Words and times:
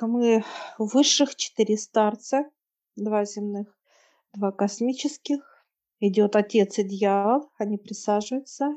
Мы 0.00 0.44
высших 0.76 1.36
четыре 1.36 1.76
старца, 1.76 2.50
два 2.96 3.24
земных, 3.24 3.78
два 4.32 4.50
космических. 4.50 5.64
Идет 6.00 6.34
отец 6.34 6.78
и 6.80 6.82
дьявол, 6.82 7.52
они 7.58 7.78
присаживаются, 7.78 8.76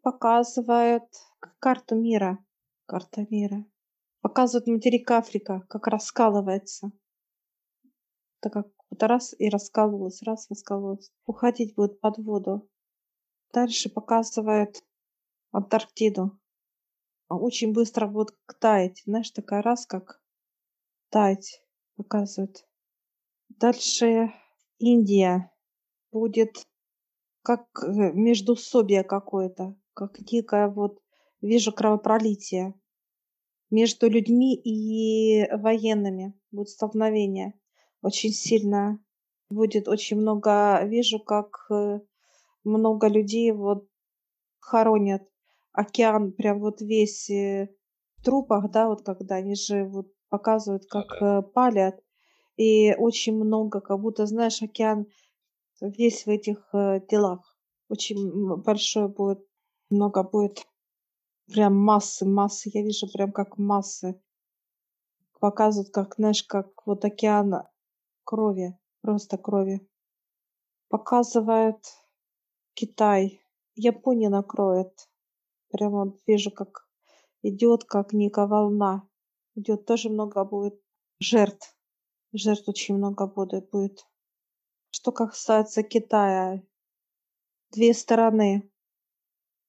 показывают 0.00 1.02
карту 1.58 1.96
мира, 1.96 2.38
карта 2.86 3.26
мира. 3.28 3.66
Показывают 4.20 4.68
материк 4.68 5.10
Африка, 5.10 5.66
как 5.68 5.88
раскалывается. 5.88 6.92
Так 8.38 8.52
как 8.52 8.68
вот 8.90 9.02
раз 9.02 9.34
и 9.36 9.48
раскололась, 9.48 10.22
раз 10.22 10.48
раскололась. 10.48 11.10
Уходить 11.26 11.74
будет 11.74 12.00
под 12.00 12.16
воду. 12.18 12.70
Дальше 13.52 13.90
показывает 13.90 14.84
Антарктиду. 15.50 16.38
Очень 17.28 17.72
быстро 17.72 18.06
будет 18.06 18.36
таять. 18.60 19.02
Знаешь, 19.04 19.32
такая 19.32 19.62
раз, 19.62 19.84
как 19.84 20.22
таять 21.10 21.62
показывает. 21.96 22.66
Дальше 23.48 24.32
Индия 24.78 25.50
будет 26.12 26.66
как 27.42 27.66
э, 27.82 28.12
междусобие 28.12 29.04
какое-то, 29.04 29.76
как 29.94 30.18
некое 30.30 30.68
вот, 30.68 31.00
вижу 31.40 31.72
кровопролитие 31.72 32.74
между 33.70 34.08
людьми 34.08 34.54
и 34.54 35.46
военными 35.52 36.34
будет 36.50 36.68
столкновение 36.68 37.54
очень 38.02 38.30
сильно 38.30 38.98
будет 39.50 39.88
очень 39.88 40.18
много 40.18 40.82
вижу 40.84 41.20
как 41.20 41.66
э, 41.70 42.00
много 42.64 43.08
людей 43.08 43.52
вот 43.52 43.88
хоронят 44.58 45.22
океан 45.72 46.32
прям 46.32 46.60
вот 46.60 46.80
весь 46.80 47.28
э, 47.30 47.68
в 48.16 48.24
трупах 48.24 48.70
да 48.70 48.88
вот 48.88 49.04
когда 49.04 49.36
они 49.36 49.54
же 49.54 49.84
вот 49.84 50.08
показывают 50.28 50.86
как 50.86 51.06
э, 51.20 51.42
палят 51.42 52.02
и 52.56 52.94
очень 52.94 53.36
много 53.36 53.80
как 53.80 54.00
будто 54.00 54.26
знаешь 54.26 54.62
океан 54.62 55.06
весь 55.80 56.26
в 56.26 56.28
этих 56.28 56.68
делах 57.08 57.56
очень 57.88 58.56
большой 58.56 59.08
будет 59.08 59.46
много 59.90 60.22
будет 60.22 60.66
прям 61.46 61.76
массы 61.76 62.26
массы 62.26 62.70
я 62.74 62.82
вижу 62.82 63.06
прям 63.12 63.32
как 63.32 63.58
массы 63.58 64.20
показывают 65.40 65.90
как 65.90 66.16
знаешь 66.16 66.42
как 66.42 66.68
вот 66.84 67.04
океан 67.04 67.62
крови, 68.28 68.78
просто 69.00 69.38
крови. 69.38 69.80
Показывает 70.90 71.78
Китай. 72.74 73.40
Япония 73.74 74.28
накроет. 74.28 75.08
Прямо 75.70 76.04
вот 76.04 76.20
вижу, 76.26 76.50
как 76.50 76.86
идет, 77.42 77.84
как 77.84 78.12
некая 78.12 78.46
волна. 78.46 79.07
Идет 79.58 79.86
тоже 79.86 80.08
много 80.08 80.44
будет 80.44 80.80
жертв. 81.18 81.76
Жертв 82.32 82.68
очень 82.68 82.94
много 82.94 83.26
будет. 83.26 83.70
будет. 83.70 84.06
Что 84.90 85.10
касается 85.10 85.82
Китая, 85.82 86.62
две 87.72 87.92
стороны 87.92 88.70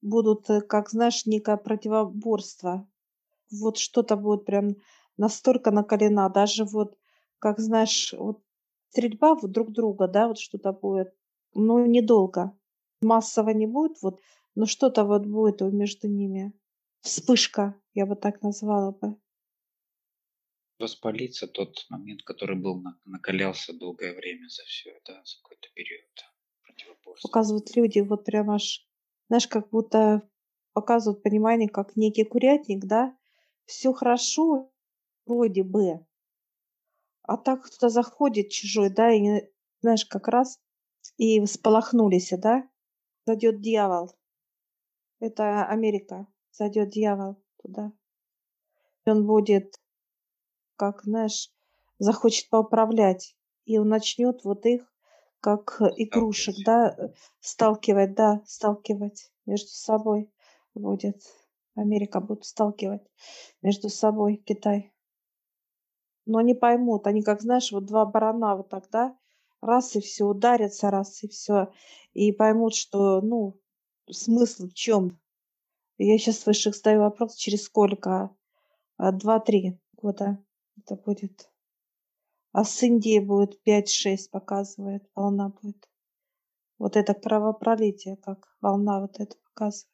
будут, 0.04 0.48
э, 0.52 0.62
как 0.62 0.92
знаешь, 0.92 1.26
некое 1.26 1.58
противоборство. 1.58 2.88
Вот 3.50 3.80
что-то 3.80 4.16
будет 4.16 4.46
прям 4.46 4.76
настолько 5.18 5.72
накалена, 5.72 6.30
даже 6.30 6.66
вот, 6.66 6.96
как 7.40 7.60
знаешь, 7.60 8.14
вот 8.14 8.44
стрельба 8.92 9.34
в 9.34 9.48
друг 9.48 9.72
друга, 9.72 10.08
да, 10.08 10.28
вот 10.28 10.38
что-то 10.38 10.72
будет, 10.72 11.16
ну, 11.56 11.84
недолго. 11.88 12.56
Массово 13.02 13.50
не 13.50 13.66
будет, 13.66 14.00
вот, 14.04 14.22
но 14.54 14.68
что-то 14.68 15.04
вот 15.04 15.26
будет 15.26 15.62
между 15.62 16.08
ними. 16.08 16.54
Вспышка, 17.02 17.74
я 17.96 18.06
бы 18.06 18.16
так 18.16 18.44
назвала 18.44 18.92
бы. 18.92 19.18
Воспалиться 20.80 21.48
тот 21.48 21.86
момент, 21.90 22.24
который 22.24 22.56
был 22.56 22.82
накалялся 23.06 23.74
долгое 23.74 24.14
время 24.14 24.48
за 24.48 24.64
все, 24.64 24.98
да, 25.06 25.22
за 25.24 25.38
какой-то 25.42 25.68
период 25.76 26.06
Показывают 27.22 27.76
люди, 27.76 28.00
вот 28.00 28.24
прям 28.24 28.52
аж, 28.52 28.88
знаешь, 29.28 29.48
как 29.48 29.70
будто 29.70 30.30
показывают 30.74 31.22
понимание, 31.22 31.68
как 31.68 31.98
некий 31.98 32.24
курятник, 32.24 32.86
да, 32.86 33.18
все 33.66 33.92
хорошо, 33.92 34.72
вроде 35.26 35.64
бы, 35.64 36.06
а 37.24 37.38
так 37.38 37.66
кто-то 37.66 37.90
заходит 37.90 38.50
чужой, 38.50 38.90
да, 38.90 39.14
и, 39.14 39.52
знаешь, 39.82 40.06
как 40.06 40.28
раз 40.28 40.60
и 41.18 41.44
всполохнулись, 41.46 42.32
да, 42.38 42.68
зайдет 43.26 43.62
дьявол. 43.62 44.12
Это 45.20 45.66
Америка. 45.66 46.26
Зайдет 46.52 46.90
дьявол 46.90 47.44
туда. 47.62 47.92
Он 49.06 49.28
будет, 49.28 49.76
как, 50.80 51.04
знаешь, 51.04 51.52
захочет 52.00 52.50
поуправлять. 52.50 53.36
И 53.66 53.78
он 53.78 53.90
начнет 53.90 54.44
вот 54.44 54.66
их, 54.66 54.92
как 55.42 55.82
игрушек, 55.98 56.56
да, 56.66 56.98
сталкивать, 57.40 58.16
да, 58.16 58.42
сталкивать 58.48 59.32
между 59.46 59.70
собой 59.70 60.32
будет. 60.74 61.22
Америка 61.76 62.20
будет 62.20 62.46
сталкивать 62.46 63.04
между 63.62 63.90
собой 63.90 64.38
Китай 64.38 64.92
но 66.30 66.42
не 66.42 66.54
поймут. 66.54 67.08
Они, 67.08 67.24
как 67.24 67.42
знаешь, 67.42 67.72
вот 67.72 67.86
два 67.86 68.06
барана 68.06 68.56
вот 68.56 68.70
тогда 68.70 69.18
раз 69.62 69.96
и 69.96 70.00
все, 70.00 70.26
ударятся 70.26 70.92
раз 70.92 71.24
и 71.24 71.28
все. 71.28 71.74
И 72.14 72.32
поймут, 72.32 72.76
что, 72.76 73.22
ну, 73.22 73.60
смысл 74.10 74.68
в 74.68 74.74
чем. 74.74 75.20
Я 75.98 76.18
сейчас 76.18 76.46
высших 76.46 76.76
ставлю 76.76 77.02
вопрос, 77.02 77.36
через 77.36 77.64
сколько? 77.64 78.30
А, 78.98 79.12
два-три 79.12 79.80
года 79.94 80.38
это 80.80 80.96
будет. 80.96 81.50
А 82.52 82.64
с 82.64 82.82
Индией 82.84 83.20
будет 83.20 83.60
5-6 83.68 84.30
показывает, 84.32 85.04
волна 85.16 85.50
будет. 85.50 85.88
Вот 86.78 86.96
это 86.96 87.14
кровопролитие, 87.14 88.18
как 88.18 88.56
волна 88.62 89.02
вот 89.02 89.20
это 89.20 89.36
показывает. 89.38 89.94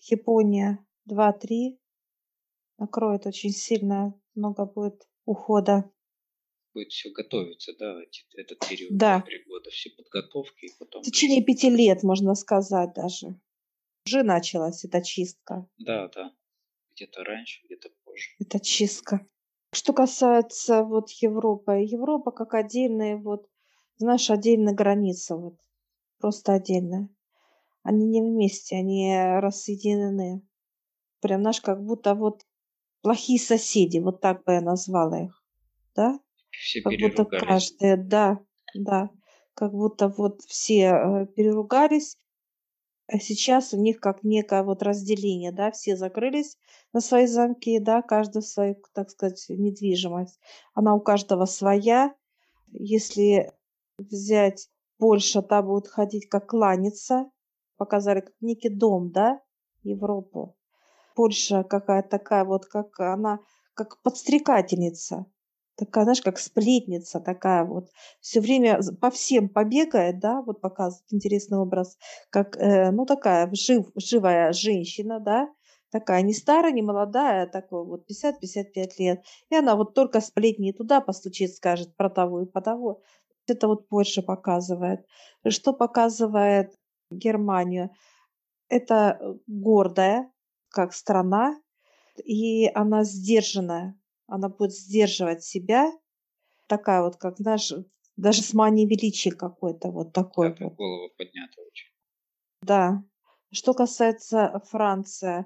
Япония 0.00 0.84
2-3 1.08 1.78
накроет 2.78 3.26
очень 3.26 3.50
сильно, 3.50 4.18
много 4.34 4.66
будет 4.66 5.08
ухода. 5.24 5.90
Будет 6.72 6.90
все 6.90 7.10
готовиться, 7.10 7.72
да, 7.78 8.00
этот 8.36 8.58
период, 8.68 8.96
да. 8.96 9.20
три 9.20 9.44
года, 9.44 9.70
все 9.70 9.90
подготовки. 9.90 10.66
И 10.66 10.72
потом... 10.78 11.02
В 11.02 11.06
течение 11.06 11.44
пяти 11.44 11.70
лет, 11.70 12.02
можно 12.02 12.34
сказать 12.34 12.92
даже. 12.94 13.40
Уже 14.06 14.22
началась 14.22 14.84
эта 14.84 15.02
чистка. 15.02 15.68
Да, 15.78 16.08
да. 16.08 16.34
Где-то 16.94 17.22
раньше, 17.22 17.64
где-то 17.64 17.90
позже. 18.04 18.30
Это 18.40 18.58
чистка. 18.58 19.26
Что 19.74 19.92
касается 19.92 20.84
вот 20.84 21.10
Европы. 21.10 21.72
Европа 21.80 22.30
как 22.30 22.54
отдельная, 22.54 23.16
вот, 23.16 23.48
знаешь, 23.96 24.30
отдельная 24.30 24.72
граница, 24.72 25.36
вот. 25.36 25.56
Просто 26.18 26.52
отдельная. 26.54 27.08
Они 27.82 28.06
не 28.06 28.22
вместе, 28.22 28.76
они 28.76 29.12
рассоединены. 29.14 30.42
Прям, 31.20 31.40
знаешь, 31.40 31.60
как 31.60 31.82
будто 31.82 32.14
вот 32.14 32.46
плохие 33.02 33.38
соседи, 33.38 33.98
вот 33.98 34.20
так 34.20 34.44
бы 34.44 34.52
я 34.52 34.60
назвала 34.60 35.24
их, 35.24 35.42
да? 35.94 36.20
Все 36.50 36.80
как 36.80 36.92
будто 36.98 37.24
каждая, 37.24 37.96
да, 37.96 38.38
да, 38.74 39.10
как 39.54 39.72
будто 39.72 40.08
вот 40.08 40.40
все 40.42 40.82
э, 40.84 41.26
переругались, 41.34 42.16
а 43.06 43.18
сейчас 43.18 43.74
у 43.74 43.76
них 43.80 44.00
как 44.00 44.22
некое 44.24 44.62
вот 44.62 44.82
разделение, 44.82 45.52
да, 45.52 45.70
все 45.70 45.96
закрылись 45.96 46.56
на 46.92 47.00
свои 47.00 47.26
замки, 47.26 47.78
да, 47.78 48.00
каждый 48.02 48.42
свою, 48.42 48.76
так 48.94 49.10
сказать, 49.10 49.44
недвижимость. 49.48 50.40
Она 50.72 50.94
у 50.94 51.00
каждого 51.00 51.44
своя. 51.44 52.14
Если 52.72 53.52
взять 53.98 54.70
Польша, 54.98 55.42
та 55.42 55.62
будет 55.62 55.88
ходить 55.88 56.28
как 56.28 56.48
кланяться, 56.48 57.30
показали 57.76 58.20
как 58.20 58.34
некий 58.40 58.70
дом, 58.70 59.10
да, 59.10 59.40
Европу. 59.82 60.56
Польша 61.14 61.62
какая-то 61.62 62.08
такая 62.08 62.44
вот, 62.44 62.64
как 62.66 62.98
она, 63.00 63.40
как 63.74 64.00
подстрекательница. 64.02 65.26
Такая, 65.76 66.04
знаешь, 66.04 66.22
как 66.22 66.38
сплетница 66.38 67.20
такая 67.20 67.64
вот. 67.64 67.88
Все 68.20 68.40
время 68.40 68.80
по 69.00 69.10
всем 69.10 69.48
побегает, 69.48 70.20
да, 70.20 70.40
вот 70.42 70.60
показывает 70.60 71.12
интересный 71.12 71.58
образ, 71.58 71.98
как, 72.30 72.56
э, 72.56 72.90
ну, 72.92 73.06
такая 73.06 73.50
жив, 73.52 73.86
живая 73.96 74.52
женщина, 74.52 75.18
да, 75.18 75.48
такая 75.90 76.22
не 76.22 76.32
старая, 76.32 76.72
не 76.72 76.82
молодая, 76.82 77.46
такой 77.46 77.84
вот 77.84 78.06
50-55 78.08 78.98
лет. 78.98 79.24
И 79.50 79.56
она 79.56 79.74
вот 79.74 79.94
только 79.94 80.20
сплетни 80.20 80.70
туда 80.72 81.00
постучит, 81.00 81.54
скажет 81.54 81.96
про 81.96 82.08
того 82.08 82.42
и 82.42 82.46
по 82.46 82.60
того. 82.60 83.02
Это 83.46 83.66
вот 83.68 83.88
Польша 83.88 84.22
показывает. 84.22 85.04
Что 85.48 85.72
показывает 85.72 86.72
Германию? 87.10 87.90
Это 88.68 89.18
э, 89.20 89.34
гордая, 89.46 90.30
как 90.68 90.94
страна, 90.94 91.60
и 92.24 92.70
она 92.74 93.04
сдержанная. 93.04 93.96
Она 94.26 94.48
будет 94.48 94.72
сдерживать 94.72 95.42
себя, 95.42 95.92
такая 96.66 97.02
вот, 97.02 97.16
как, 97.16 97.38
знаешь, 97.38 97.72
даже 98.16 98.42
с 98.42 98.54
манией 98.54 98.88
величия 98.88 99.32
какой-то 99.32 99.90
вот 99.90 100.12
такой 100.12 100.56
да, 100.56 100.64
вот. 100.66 100.74
голову 100.74 101.10
поднята 101.16 101.60
очень. 101.60 101.88
Да. 102.62 103.04
Что 103.52 103.74
касается 103.74 104.60
Франции, 104.70 105.44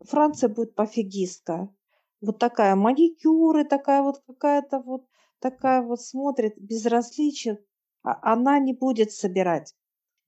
Франция 0.00 0.48
будет 0.48 0.74
пофигистка. 0.74 1.74
Вот 2.20 2.38
такая 2.38 2.74
маникюры, 2.76 3.64
такая 3.64 4.02
вот 4.02 4.22
какая-то 4.26 4.80
вот, 4.80 5.06
такая 5.38 5.82
вот 5.82 6.00
смотрит, 6.00 6.54
безразличие, 6.56 7.64
а 8.02 8.32
она 8.32 8.58
не 8.58 8.74
будет 8.74 9.12
собирать. 9.12 9.74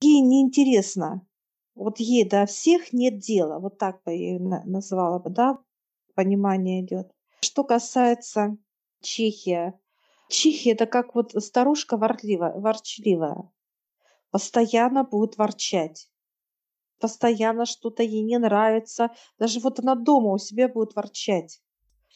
Ей 0.01 0.21
неинтересно. 0.21 1.27
Вот 1.75 1.99
ей 1.99 2.27
до 2.27 2.45
всех 2.45 2.91
нет 2.93 3.19
дела. 3.19 3.59
Вот 3.59 3.77
так 3.77 4.03
бы 4.03 4.11
я 4.11 4.33
ее 4.33 4.39
назвала 4.39 5.19
бы, 5.19 5.29
да, 5.29 5.59
понимание 6.15 6.81
идет. 6.81 7.11
Что 7.43 7.63
касается 7.63 8.57
Чехия. 9.01 9.79
Чехия 10.29 10.71
это 10.71 10.85
как 10.85 11.15
вот 11.15 11.31
старушка 11.43 11.97
вортливая, 11.97 12.53
ворчливая. 12.59 13.51
Постоянно 14.29 15.03
будет 15.03 15.37
ворчать. 15.37 16.07
Постоянно 16.99 17.65
что-то 17.65 18.03
ей 18.03 18.21
не 18.21 18.37
нравится. 18.37 19.09
Даже 19.39 19.59
вот 19.59 19.79
она 19.79 19.95
дома 19.95 20.33
у 20.33 20.37
себя 20.37 20.69
будет 20.69 20.95
ворчать. 20.95 21.61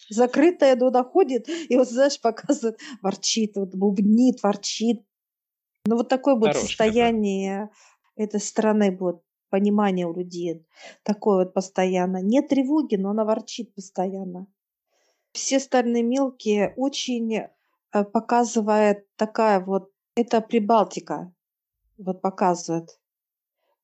Закрытая 0.10 0.75
туда 0.75 1.04
ходит 1.04 1.50
и 1.50 1.75
вот, 1.75 1.89
знаешь, 1.89 2.22
показывает, 2.22 2.80
ворчит, 3.01 3.56
вот 3.56 3.74
бубнит, 3.74 4.44
ворчит. 4.44 5.04
Ну 5.86 5.98
вот 5.98 6.10
такое 6.10 6.36
будет 6.36 6.54
Хорошая, 6.54 6.62
да. 6.62 6.68
состояние 6.68 7.69
этой 8.16 8.39
страны 8.39 8.92
будет, 8.92 9.22
понимание 9.50 10.06
у 10.06 10.13
людей. 10.13 10.68
Такое 11.04 11.45
вот 11.45 11.54
постоянно. 11.54 12.22
Нет 12.22 12.50
тревоги, 12.50 12.95
но 12.95 13.10
она 13.10 13.25
ворчит 13.25 13.74
постоянно. 13.74 14.48
Все 15.36 15.58
остальные 15.58 16.04
мелкие 16.04 16.74
очень 16.78 17.36
э, 17.36 17.50
показывает 18.06 19.06
такая 19.18 19.60
вот, 19.60 19.92
это 20.16 20.40
Прибалтика, 20.40 21.34
вот 21.98 22.22
показывает. 22.22 22.98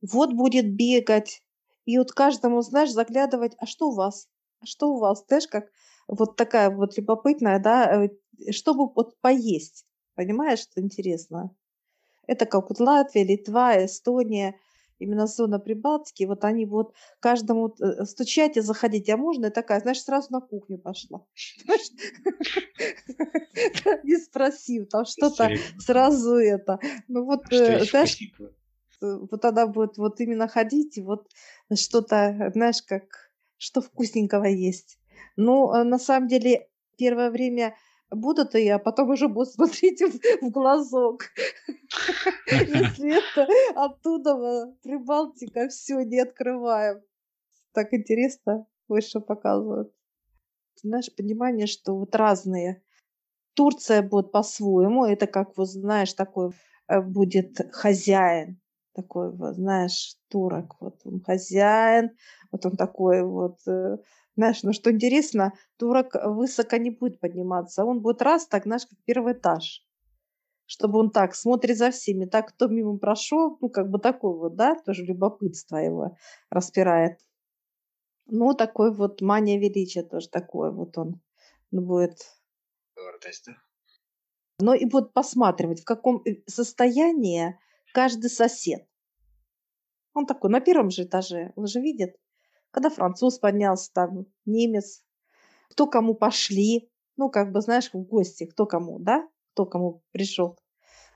Вот 0.01 0.31
будет 0.31 0.73
бегать, 0.73 1.43
и 1.83 1.97
вот 1.97 2.13
каждому, 2.13 2.61
знаешь, 2.61 2.91
заглядывать, 2.91 3.53
а 3.59 3.65
что 3.65 3.89
у 3.89 3.95
вас? 3.95 4.29
А 4.61 4.65
что 4.65 4.93
у 4.93 4.99
вас? 4.99 5.25
Знаешь, 5.27 5.47
как 5.49 5.65
вот 6.07 6.37
такая 6.37 6.69
вот 6.69 6.97
любопытная, 6.97 7.59
да, 7.59 8.05
э, 8.05 8.51
чтобы 8.51 8.89
вот 8.95 9.19
поесть. 9.19 9.85
Понимаешь, 10.15 10.59
что 10.59 10.79
интересно? 10.79 11.53
Это 12.27 12.45
как 12.45 12.69
вот 12.69 12.79
Латвия, 12.79 13.25
Литва, 13.25 13.83
Эстония– 13.85 14.55
именно 15.01 15.27
зона 15.27 15.59
Прибалтики, 15.59 16.25
вот 16.25 16.45
они 16.45 16.65
вот 16.65 16.93
каждому 17.19 17.75
э, 17.79 18.05
стучать 18.05 18.57
и 18.57 18.61
заходить, 18.61 19.09
а 19.09 19.17
можно? 19.17 19.47
И 19.47 19.49
такая, 19.49 19.79
знаешь, 19.79 20.01
сразу 20.01 20.31
на 20.31 20.41
кухню 20.41 20.77
пошла. 20.77 21.25
Не 24.03 24.17
спросив, 24.17 24.89
там 24.89 25.05
что-то 25.05 25.49
сразу 25.79 26.35
это. 26.35 26.79
Ну 27.07 27.25
вот, 27.25 27.51
э, 27.51 27.83
знаешь, 27.85 28.17
э, 29.01 29.01
вот 29.01 29.45
она 29.45 29.67
будет 29.67 29.97
вот 29.97 30.19
именно 30.19 30.47
ходить, 30.47 30.97
и 30.97 31.01
вот 31.01 31.29
что-то, 31.73 32.51
знаешь, 32.53 32.81
как, 32.81 33.31
что 33.57 33.81
вкусненького 33.81 34.45
есть. 34.45 34.99
Ну, 35.35 35.83
на 35.83 35.99
самом 35.99 36.27
деле, 36.27 36.67
первое 36.97 37.31
время 37.31 37.75
будут 38.11 38.55
и, 38.55 38.67
а 38.67 38.79
потом 38.79 39.09
уже 39.09 39.27
будут 39.27 39.49
смотреть 39.53 40.01
в, 40.01 40.45
в 40.45 40.49
глазок. 40.51 41.23
Если 42.51 43.17
это 43.17 43.47
оттуда 43.75 44.73
Прибалтика, 44.83 45.69
все, 45.69 46.01
не 46.01 46.19
открываем. 46.19 47.01
Так 47.73 47.93
интересно, 47.93 48.67
выше 48.87 49.19
показывают. 49.21 49.93
Знаешь, 50.75 51.13
понимание, 51.15 51.67
что 51.67 51.95
вот 51.97 52.15
разные. 52.15 52.83
Турция 53.53 54.01
будет 54.01 54.31
по-своему, 54.31 55.05
это 55.05 55.27
как, 55.27 55.57
вот 55.57 55.67
знаешь, 55.67 56.13
такой 56.13 56.51
э, 56.87 57.01
будет 57.01 57.59
хозяин, 57.73 58.61
такой 58.93 59.35
вот, 59.35 59.55
знаешь, 59.55 60.15
турок, 60.29 60.77
вот 60.79 61.01
он 61.03 61.21
хозяин, 61.21 62.11
вот 62.51 62.65
он 62.65 62.77
такой 62.77 63.23
вот 63.23 63.59
э, 63.67 63.97
знаешь, 64.35 64.63
ну 64.63 64.73
что 64.73 64.91
интересно, 64.91 65.53
турок 65.77 66.15
высоко 66.15 66.77
не 66.77 66.89
будет 66.89 67.19
подниматься. 67.19 67.83
Он 67.85 68.01
будет 68.01 68.21
раз 68.21 68.47
так, 68.47 68.63
знаешь, 68.63 68.85
как 68.85 68.97
первый 69.05 69.33
этаж. 69.33 69.85
Чтобы 70.65 70.99
он 70.99 71.11
так 71.11 71.35
смотрит 71.35 71.77
за 71.77 71.91
всеми, 71.91 72.25
так 72.25 72.49
кто 72.49 72.67
мимо 72.67 72.97
прошел, 72.97 73.57
ну 73.59 73.69
как 73.69 73.89
бы 73.89 73.99
такой 73.99 74.37
вот, 74.37 74.55
да, 74.55 74.75
тоже 74.75 75.03
любопытство 75.03 75.77
его 75.77 76.17
распирает. 76.49 77.19
Ну, 78.27 78.53
такой 78.53 78.93
вот 78.93 79.19
мания 79.21 79.59
величия 79.59 80.03
тоже 80.03 80.29
такое 80.29 80.71
вот 80.71 80.97
он 80.97 81.19
ну, 81.71 81.81
будет. 81.81 82.17
Гордость, 82.95 83.45
да? 83.47 83.57
Ну 84.59 84.73
и 84.73 84.85
вот 84.85 85.11
посматривать, 85.11 85.81
в 85.81 85.85
каком 85.85 86.21
э, 86.23 86.35
состоянии 86.47 87.59
каждый 87.93 88.29
сосед. 88.29 88.87
Он 90.13 90.25
такой 90.25 90.49
на 90.49 90.61
первом 90.61 90.91
же 90.91 91.03
этаже, 91.03 91.51
он 91.55 91.67
же 91.67 91.81
видит, 91.81 92.15
когда 92.71 92.89
француз 92.89 93.39
поднялся, 93.39 93.91
там, 93.93 94.25
немец, 94.45 95.03
кто 95.69 95.87
кому 95.87 96.15
пошли, 96.15 96.89
ну, 97.17 97.29
как 97.29 97.51
бы, 97.51 97.61
знаешь, 97.61 97.91
в 97.93 97.99
гости, 97.99 98.45
кто 98.45 98.65
кому, 98.65 98.99
да, 98.99 99.27
кто 99.53 99.65
кому 99.65 100.03
пришел. 100.11 100.57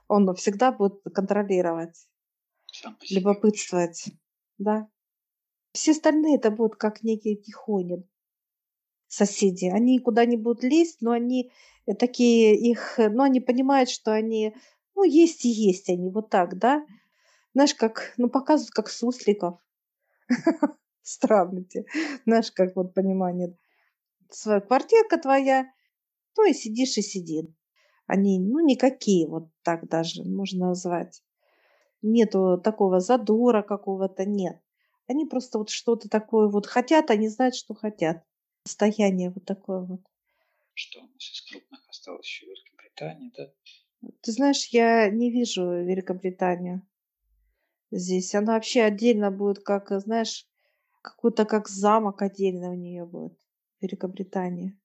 Он 0.07 0.34
всегда 0.36 0.72
будет 0.72 1.02
контролировать, 1.13 2.07
любопытствовать, 3.10 4.06
да. 4.57 4.88
Все 5.74 5.92
остальные 5.92 6.38
это 6.38 6.52
будут 6.52 6.78
как 6.78 7.04
некие 7.04 7.36
тихони 7.36 8.04
соседи. 9.08 9.66
Они 9.66 9.96
никуда 9.96 10.25
не 10.25 10.38
будут 10.38 10.63
лезть, 10.63 11.01
но 11.01 11.12
они 11.12 11.51
такие 12.00 12.56
их, 12.56 12.96
ну, 12.98 13.24
они 13.24 13.40
понимают, 13.40 13.90
что 13.90 14.13
они, 14.13 14.56
ну, 14.96 15.04
есть 15.04 15.46
и 15.46 15.50
есть 15.50 15.90
они, 15.90 16.10
вот 16.10 16.30
так, 16.30 16.58
да. 16.58 16.86
Знаешь, 17.54 17.75
как, 17.75 18.13
ну, 18.18 18.30
показывают, 18.30 18.72
как 18.72 18.90
сусликов. 18.90 19.60
странности. 21.06 21.86
Знаешь, 22.25 22.52
как 22.52 22.75
вот 22.75 22.94
понимание. 22.94 23.57
Своя 24.30 24.60
квартирка 24.60 25.18
твоя, 25.18 25.72
ну 26.38 26.50
и 26.50 26.54
сидишь 26.54 26.98
и 26.98 27.02
сидит. 27.02 27.50
Они, 28.07 28.40
ну, 28.40 28.60
никакие, 28.60 29.28
вот 29.28 29.50
так 29.63 29.88
даже 29.88 30.24
можно 30.24 30.68
назвать. 30.69 31.24
Нету 32.02 32.60
такого 32.63 33.00
задора 33.00 33.63
какого-то, 33.63 34.25
нет. 34.25 34.60
Они 35.07 35.25
просто 35.25 35.57
вот 35.57 35.69
что-то 35.69 36.10
такое 36.10 36.48
вот 36.48 36.66
хотят, 36.66 37.10
они 37.10 37.30
знают, 37.30 37.56
что 37.56 37.74
хотят. 37.74 38.24
Состояние 38.66 39.31
вот 39.31 39.46
такое 39.46 39.81
вот. 39.81 40.01
Что 40.74 41.00
у 41.00 41.04
нас 41.04 41.31
из 41.31 41.42
крупных 41.42 41.88
осталось 41.88 42.25
еще 42.25 42.48
Великобритания, 42.48 43.31
да? 43.38 43.51
Ты 44.22 44.31
знаешь, 44.31 44.66
я 44.68 45.10
не 45.10 45.31
вижу 45.31 45.63
Великобританию 45.63 46.81
здесь. 47.92 48.36
Она 48.36 48.54
вообще 48.54 48.81
отдельно 48.81 49.31
будет, 49.31 49.63
как, 49.63 49.90
знаешь, 50.01 50.48
какой-то 51.06 51.46
как 51.46 51.69
замок 51.69 52.22
отдельно 52.22 52.72
у 52.72 52.74
нее 52.74 53.06
будет 53.06 53.38
в 53.80 53.84
Великобритании. 53.84 54.75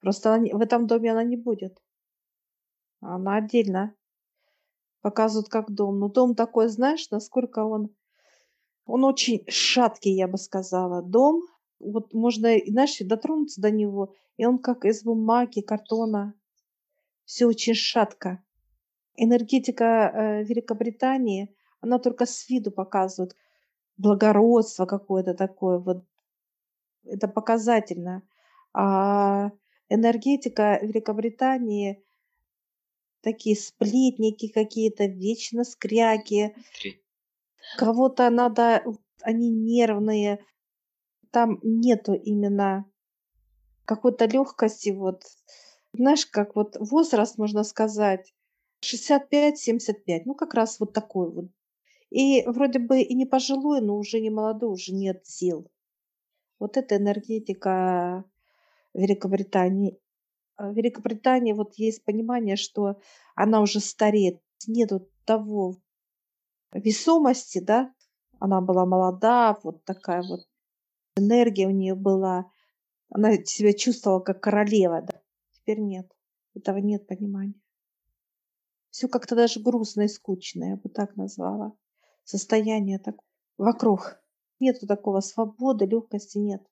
Просто 0.00 0.34
она 0.34 0.46
в 0.52 0.60
этом 0.60 0.86
доме 0.86 1.12
она 1.12 1.24
не 1.24 1.36
будет. 1.36 1.82
Она 3.00 3.36
отдельно. 3.36 3.94
Показывают 5.00 5.48
как 5.48 5.70
дом. 5.70 5.98
Но 5.98 6.08
дом 6.08 6.34
такой, 6.34 6.68
знаешь, 6.68 7.10
насколько 7.10 7.64
он... 7.64 7.94
Он 8.84 9.04
очень 9.04 9.44
шаткий, 9.48 10.12
я 10.12 10.28
бы 10.28 10.38
сказала. 10.38 11.02
Дом, 11.02 11.42
вот 11.78 12.14
можно, 12.14 12.48
знаешь, 12.66 12.98
дотронуться 13.00 13.60
до 13.60 13.70
него, 13.70 14.14
и 14.38 14.46
он 14.46 14.58
как 14.58 14.86
из 14.86 15.04
бумаги, 15.04 15.60
картона. 15.60 16.34
Все 17.24 17.46
очень 17.46 17.74
шатко. 17.74 18.42
Энергетика 19.14 19.84
э, 19.84 20.44
Великобритании, 20.44 21.54
она 21.80 21.98
только 21.98 22.24
с 22.24 22.48
виду 22.48 22.70
показывает– 22.70 23.34
благородство 23.98 24.86
какое-то 24.86 25.34
такое, 25.34 25.78
вот 25.78 26.04
это 27.04 27.28
показательно. 27.28 28.22
А 28.72 29.50
энергетика 29.88 30.78
Великобритании 30.82 32.02
такие 33.20 33.56
сплетники 33.56 34.48
какие-то, 34.48 35.06
вечно 35.06 35.64
скряки. 35.64 36.54
Кого-то 37.76 38.30
надо, 38.30 38.84
они 39.22 39.50
нервные. 39.50 40.44
Там 41.30 41.58
нету 41.62 42.14
именно 42.14 42.90
какой-то 43.84 44.26
легкости. 44.26 44.90
Вот. 44.90 45.24
Знаешь, 45.92 46.26
как 46.26 46.56
вот 46.56 46.76
возраст, 46.78 47.36
можно 47.36 47.64
сказать, 47.64 48.34
65-75. 48.82 50.22
Ну, 50.24 50.34
как 50.34 50.54
раз 50.54 50.80
вот 50.80 50.92
такой 50.92 51.30
вот 51.30 51.46
и 52.10 52.46
вроде 52.46 52.78
бы 52.78 53.00
и 53.00 53.14
не 53.14 53.26
пожилой, 53.26 53.80
но 53.80 53.96
уже 53.96 54.20
не 54.20 54.30
молодой, 54.30 54.72
уже 54.72 54.94
нет 54.94 55.26
сил. 55.26 55.70
Вот 56.58 56.76
эта 56.76 56.96
энергетика 56.96 58.24
Великобритании. 58.94 59.98
А 60.56 60.70
в 60.70 60.74
Великобритании 60.74 61.52
вот 61.52 61.74
есть 61.74 62.04
понимание, 62.04 62.56
что 62.56 62.98
она 63.34 63.60
уже 63.60 63.80
стареет. 63.80 64.40
Нету 64.66 65.08
того 65.24 65.76
весомости, 66.72 67.60
да, 67.60 67.94
она 68.40 68.60
была 68.60 68.86
молода, 68.86 69.56
вот 69.62 69.84
такая 69.84 70.22
вот 70.22 70.48
энергия 71.16 71.68
у 71.68 71.70
нее 71.70 71.94
была. 71.94 72.50
Она 73.10 73.36
себя 73.44 73.72
чувствовала 73.72 74.20
как 74.20 74.42
королева, 74.42 75.02
да. 75.02 75.20
Теперь 75.52 75.80
нет. 75.80 76.10
Этого 76.54 76.78
нет 76.78 77.06
понимания. 77.06 77.60
Все 78.90 79.06
как-то 79.06 79.36
даже 79.36 79.60
грустно 79.60 80.02
и 80.02 80.08
скучно, 80.08 80.70
я 80.70 80.76
бы 80.76 80.88
так 80.88 81.14
назвала 81.16 81.76
состояние 82.28 82.98
так 82.98 83.16
вокруг. 83.56 84.22
Нету 84.60 84.86
такого 84.86 85.20
свободы, 85.20 85.86
легкости 85.86 86.38
нет. 86.38 86.62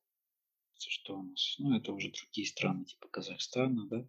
что 0.76 1.18
у 1.18 1.22
нас? 1.22 1.56
Ну, 1.58 1.76
это 1.76 1.92
уже 1.92 2.12
другие 2.12 2.46
страны, 2.46 2.84
типа 2.84 3.08
Казахстана, 3.08 3.86
да? 3.88 4.06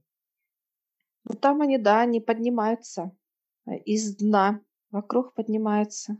Ну, 1.23 1.35
там 1.35 1.61
они, 1.61 1.77
да, 1.77 2.01
они 2.01 2.19
поднимаются 2.19 3.15
э, 3.65 3.77
из 3.85 4.15
дна, 4.17 4.61
вокруг 4.91 5.33
поднимаются. 5.35 6.17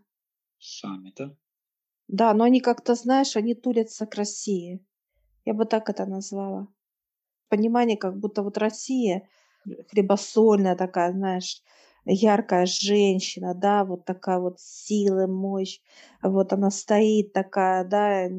Сами, 0.60 1.14
да? 1.16 1.36
Да, 2.08 2.34
но 2.34 2.46
они 2.46 2.62
как-то, 2.62 2.96
знаешь, 2.96 3.36
они 3.36 3.54
тулятся 3.54 4.06
к 4.06 4.16
России. 4.16 4.86
Я 5.46 5.54
бы 5.54 5.66
так 5.66 5.90
это 5.90 6.06
назвала. 6.06 6.68
Понимание, 7.50 7.98
как 7.98 8.18
будто 8.18 8.44
вот 8.44 8.58
Россия 8.58 9.28
хлебосольная 9.90 10.76
такая, 10.76 11.12
знаешь, 11.12 11.62
яркая 12.08 12.66
женщина, 12.66 13.54
да, 13.54 13.84
вот 13.84 14.06
такая 14.06 14.40
вот 14.40 14.60
сила, 14.60 15.28
мощь, 15.28 15.80
вот 16.22 16.54
она 16.54 16.72
стоит 16.72 17.34
такая, 17.34 17.84
да, 17.84 18.30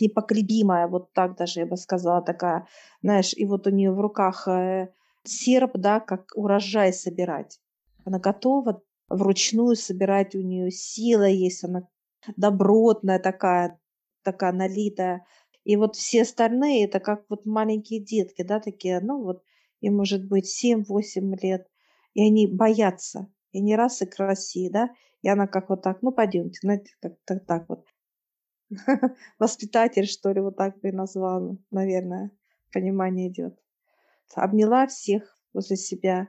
непоколебимая, 0.00 0.88
вот 0.88 1.12
так 1.12 1.36
даже 1.36 1.60
я 1.60 1.66
бы 1.66 1.76
сказала, 1.76 2.22
такая, 2.22 2.66
знаешь, 3.02 3.32
и 3.34 3.46
вот 3.46 3.66
у 3.66 3.70
нее 3.70 3.92
в 3.92 4.00
руках 4.00 4.48
э, 4.48 4.88
серп, 5.24 5.72
да, 5.74 6.00
как 6.00 6.32
урожай 6.34 6.92
собирать. 6.92 7.60
Она 8.04 8.18
готова 8.18 8.82
вручную 9.08 9.76
собирать, 9.76 10.34
у 10.34 10.40
нее 10.40 10.70
сила 10.70 11.28
есть, 11.28 11.64
она 11.64 11.88
добротная 12.36 13.18
такая, 13.18 13.78
такая 14.22 14.52
налитая. 14.52 15.24
И 15.64 15.76
вот 15.76 15.94
все 15.94 16.22
остальные, 16.22 16.86
это 16.86 16.98
как 16.98 17.24
вот 17.28 17.46
маленькие 17.46 18.00
детки, 18.00 18.42
да, 18.42 18.58
такие, 18.58 19.00
ну 19.00 19.22
вот, 19.22 19.42
им 19.80 19.96
может 19.96 20.26
быть 20.26 20.46
7-8 20.46 21.36
лет, 21.40 21.68
и 22.14 22.22
они 22.26 22.46
боятся. 22.46 23.30
И 23.52 23.60
не 23.60 23.76
раз 23.76 24.00
и 24.00 24.06
к 24.06 24.16
да, 24.70 24.90
и 25.20 25.28
она 25.28 25.46
как 25.46 25.68
вот 25.68 25.82
так, 25.82 26.02
ну 26.02 26.10
пойдемте, 26.10 26.58
знаете, 26.62 26.94
как 27.00 27.14
так, 27.24 27.44
так 27.44 27.68
вот. 27.68 27.86
Воспитатель, 29.38 30.06
что 30.06 30.32
ли, 30.32 30.40
вот 30.40 30.56
так 30.56 30.80
бы 30.80 30.88
и 30.88 30.92
назвал, 30.92 31.58
наверное, 31.70 32.30
понимание 32.72 33.28
идет. 33.28 33.58
Обняла 34.34 34.86
всех 34.86 35.38
возле 35.52 35.76
себя. 35.76 36.28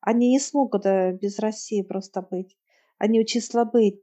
Они 0.00 0.30
не 0.30 0.38
смогут 0.38 0.86
э, 0.86 1.18
без 1.20 1.40
России 1.40 1.82
просто 1.82 2.22
быть. 2.22 2.56
Они 2.98 3.18
очень 3.18 3.40
слабы 3.40 4.00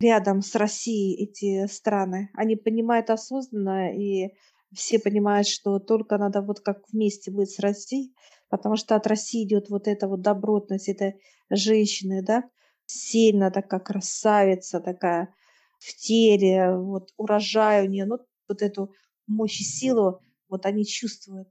рядом 0.00 0.40
с 0.40 0.54
Россией, 0.54 1.24
эти 1.24 1.66
страны. 1.66 2.30
Они 2.34 2.56
понимают 2.56 3.10
осознанно, 3.10 3.94
и 3.94 4.34
все 4.72 4.98
понимают, 4.98 5.48
что 5.48 5.78
только 5.78 6.16
надо 6.18 6.42
вот 6.42 6.60
как 6.60 6.88
вместе 6.90 7.30
быть 7.30 7.50
с 7.50 7.58
Россией, 7.58 8.14
потому 8.50 8.76
что 8.76 8.96
от 8.96 9.06
России 9.06 9.44
идет 9.44 9.70
вот 9.70 9.88
эта 9.88 10.08
вот 10.08 10.20
добротность 10.20 10.88
этой 10.88 11.22
женщины, 11.48 12.22
да, 12.22 12.50
сильно 12.86 13.50
такая 13.50 13.80
красавица 13.80 14.80
такая 14.80 15.34
в 15.78 15.94
теле, 15.96 16.76
вот 16.76 17.10
урожай 17.16 17.86
у 17.86 17.88
нее, 17.88 18.04
ну, 18.04 18.18
вот 18.48 18.60
эту 18.60 18.92
мощь 19.26 19.60
и 19.60 19.64
силу, 19.64 20.20
вот 20.48 20.66
они 20.66 20.84
чувствуют, 20.84 21.48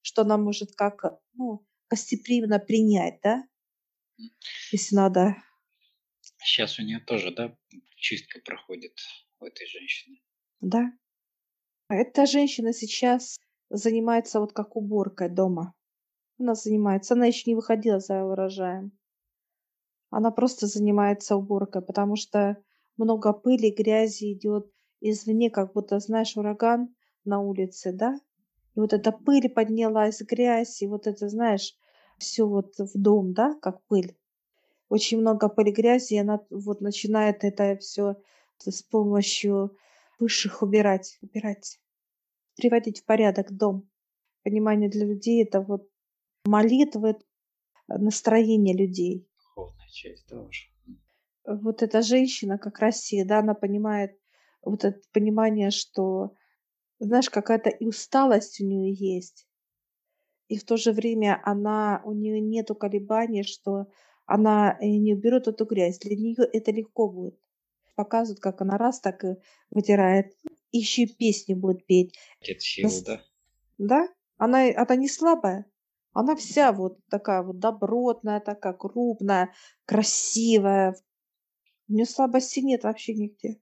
что 0.00 0.22
она 0.22 0.38
может 0.38 0.74
как, 0.74 1.04
ну, 1.34 1.64
гостеприимно 1.88 2.58
принять, 2.58 3.20
да, 3.22 3.44
если 4.72 4.96
надо. 4.96 5.36
Сейчас 6.38 6.78
у 6.78 6.82
нее 6.82 7.00
тоже, 7.00 7.30
да, 7.30 7.54
чистка 7.96 8.40
проходит 8.40 8.98
у 9.40 9.44
этой 9.44 9.66
женщины. 9.66 10.18
Да. 10.60 10.92
Эта 11.90 12.26
женщина 12.26 12.72
сейчас 12.72 13.38
занимается 13.70 14.40
вот 14.40 14.52
как 14.52 14.76
уборкой 14.76 15.28
дома. 15.28 15.74
Она 16.38 16.54
занимается. 16.54 17.14
Она 17.14 17.26
еще 17.26 17.50
не 17.50 17.54
выходила 17.54 18.00
за 18.00 18.24
урожаем. 18.24 18.92
Она 20.10 20.30
просто 20.30 20.66
занимается 20.66 21.36
уборкой, 21.36 21.82
потому 21.82 22.16
что 22.16 22.56
много 22.96 23.32
пыли, 23.32 23.70
грязи 23.70 24.32
идет 24.32 24.70
извне, 25.00 25.50
как 25.50 25.72
будто, 25.72 25.98
знаешь, 25.98 26.36
ураган 26.36 26.94
на 27.24 27.40
улице, 27.40 27.92
да? 27.92 28.16
И 28.74 28.80
вот 28.80 28.92
эта 28.92 29.12
пыль 29.12 29.48
поднялась, 29.48 30.20
грязь, 30.22 30.80
и 30.82 30.86
вот 30.86 31.06
это, 31.06 31.28
знаешь, 31.28 31.76
все 32.18 32.46
вот 32.46 32.78
в 32.78 32.90
дом, 32.94 33.32
да, 33.32 33.54
как 33.60 33.82
пыль. 33.84 34.16
Очень 34.88 35.20
много 35.20 35.48
пыли, 35.48 35.70
грязи, 35.70 36.14
и 36.14 36.18
она 36.18 36.40
вот 36.50 36.80
начинает 36.80 37.44
это 37.44 37.76
все 37.76 38.16
с 38.58 38.82
помощью 38.82 39.76
высших 40.18 40.62
убирать, 40.62 41.18
убирать, 41.20 41.78
приводить 42.56 43.00
в 43.00 43.04
порядок 43.04 43.52
дом. 43.52 43.88
Понимание 44.42 44.88
для 44.88 45.04
людей 45.04 45.42
это 45.42 45.60
вот 45.60 45.88
молитвы, 46.48 47.16
настроение 47.86 48.76
людей. 48.76 49.28
Духовная 49.56 49.88
часть 49.88 50.26
тоже. 50.26 50.64
Вот 51.44 51.82
эта 51.82 52.02
женщина, 52.02 52.58
как 52.58 52.78
Россия, 52.78 53.24
да, 53.24 53.38
она 53.38 53.54
понимает 53.54 54.18
вот 54.62 54.84
это 54.84 55.00
понимание, 55.12 55.70
что, 55.70 56.34
знаешь, 56.98 57.30
какая-то 57.30 57.70
и 57.70 57.86
усталость 57.86 58.60
у 58.60 58.66
нее 58.66 58.92
есть, 58.92 59.46
и 60.48 60.56
в 60.56 60.64
то 60.64 60.76
же 60.76 60.92
время 60.92 61.40
она, 61.44 62.02
у 62.04 62.12
нее 62.12 62.40
нету 62.40 62.74
колебаний, 62.74 63.44
что 63.44 63.86
она 64.26 64.76
э, 64.80 64.86
не 64.86 65.14
уберет 65.14 65.46
эту 65.46 65.64
грязь. 65.64 65.98
Для 65.98 66.16
нее 66.16 66.44
это 66.52 66.70
легко 66.70 67.08
будет 67.08 67.38
показывают, 67.94 68.38
как 68.38 68.60
она 68.60 68.78
раз 68.78 69.00
так 69.00 69.24
и 69.24 69.34
вытирает. 69.70 70.32
Еще 70.70 71.06
песни 71.06 71.54
будет 71.54 71.84
петь. 71.84 72.16
Это 72.40 72.60
сила, 72.60 72.92
да? 73.04 73.20
Да? 73.78 74.08
Она, 74.36 74.68
она 74.76 74.94
не 74.94 75.08
слабая. 75.08 75.66
Она 76.18 76.34
вся 76.34 76.72
вот 76.72 76.98
такая 77.08 77.44
вот 77.44 77.60
добротная, 77.60 78.40
такая 78.40 78.72
крупная, 78.72 79.52
красивая. 79.84 80.96
У 81.88 81.92
нее 81.92 82.06
слабости 82.06 82.58
нет 82.58 82.82
вообще 82.82 83.14
нигде. 83.14 83.60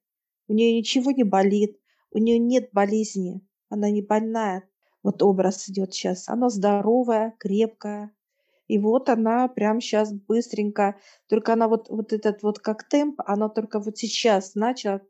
У 0.48 0.54
нее 0.54 0.74
ничего 0.74 1.10
не 1.10 1.22
болит. 1.22 1.78
У 2.10 2.16
нее 2.16 2.38
нет 2.38 2.70
болезни. 2.72 3.46
Она 3.68 3.90
не 3.90 4.00
больная. 4.00 4.66
Вот 5.02 5.22
образ 5.22 5.68
идет 5.68 5.92
сейчас. 5.92 6.30
Она 6.30 6.48
здоровая, 6.48 7.34
крепкая. 7.38 8.16
И 8.68 8.78
вот 8.78 9.10
она 9.10 9.48
прям 9.48 9.82
сейчас 9.82 10.14
быстренько, 10.14 10.98
только 11.28 11.52
она 11.52 11.68
вот, 11.68 11.90
вот 11.90 12.14
этот 12.14 12.42
вот 12.42 12.58
как 12.60 12.88
темп, 12.88 13.20
она 13.26 13.50
только 13.50 13.80
вот 13.80 13.98
сейчас 13.98 14.54
начала 14.54 15.02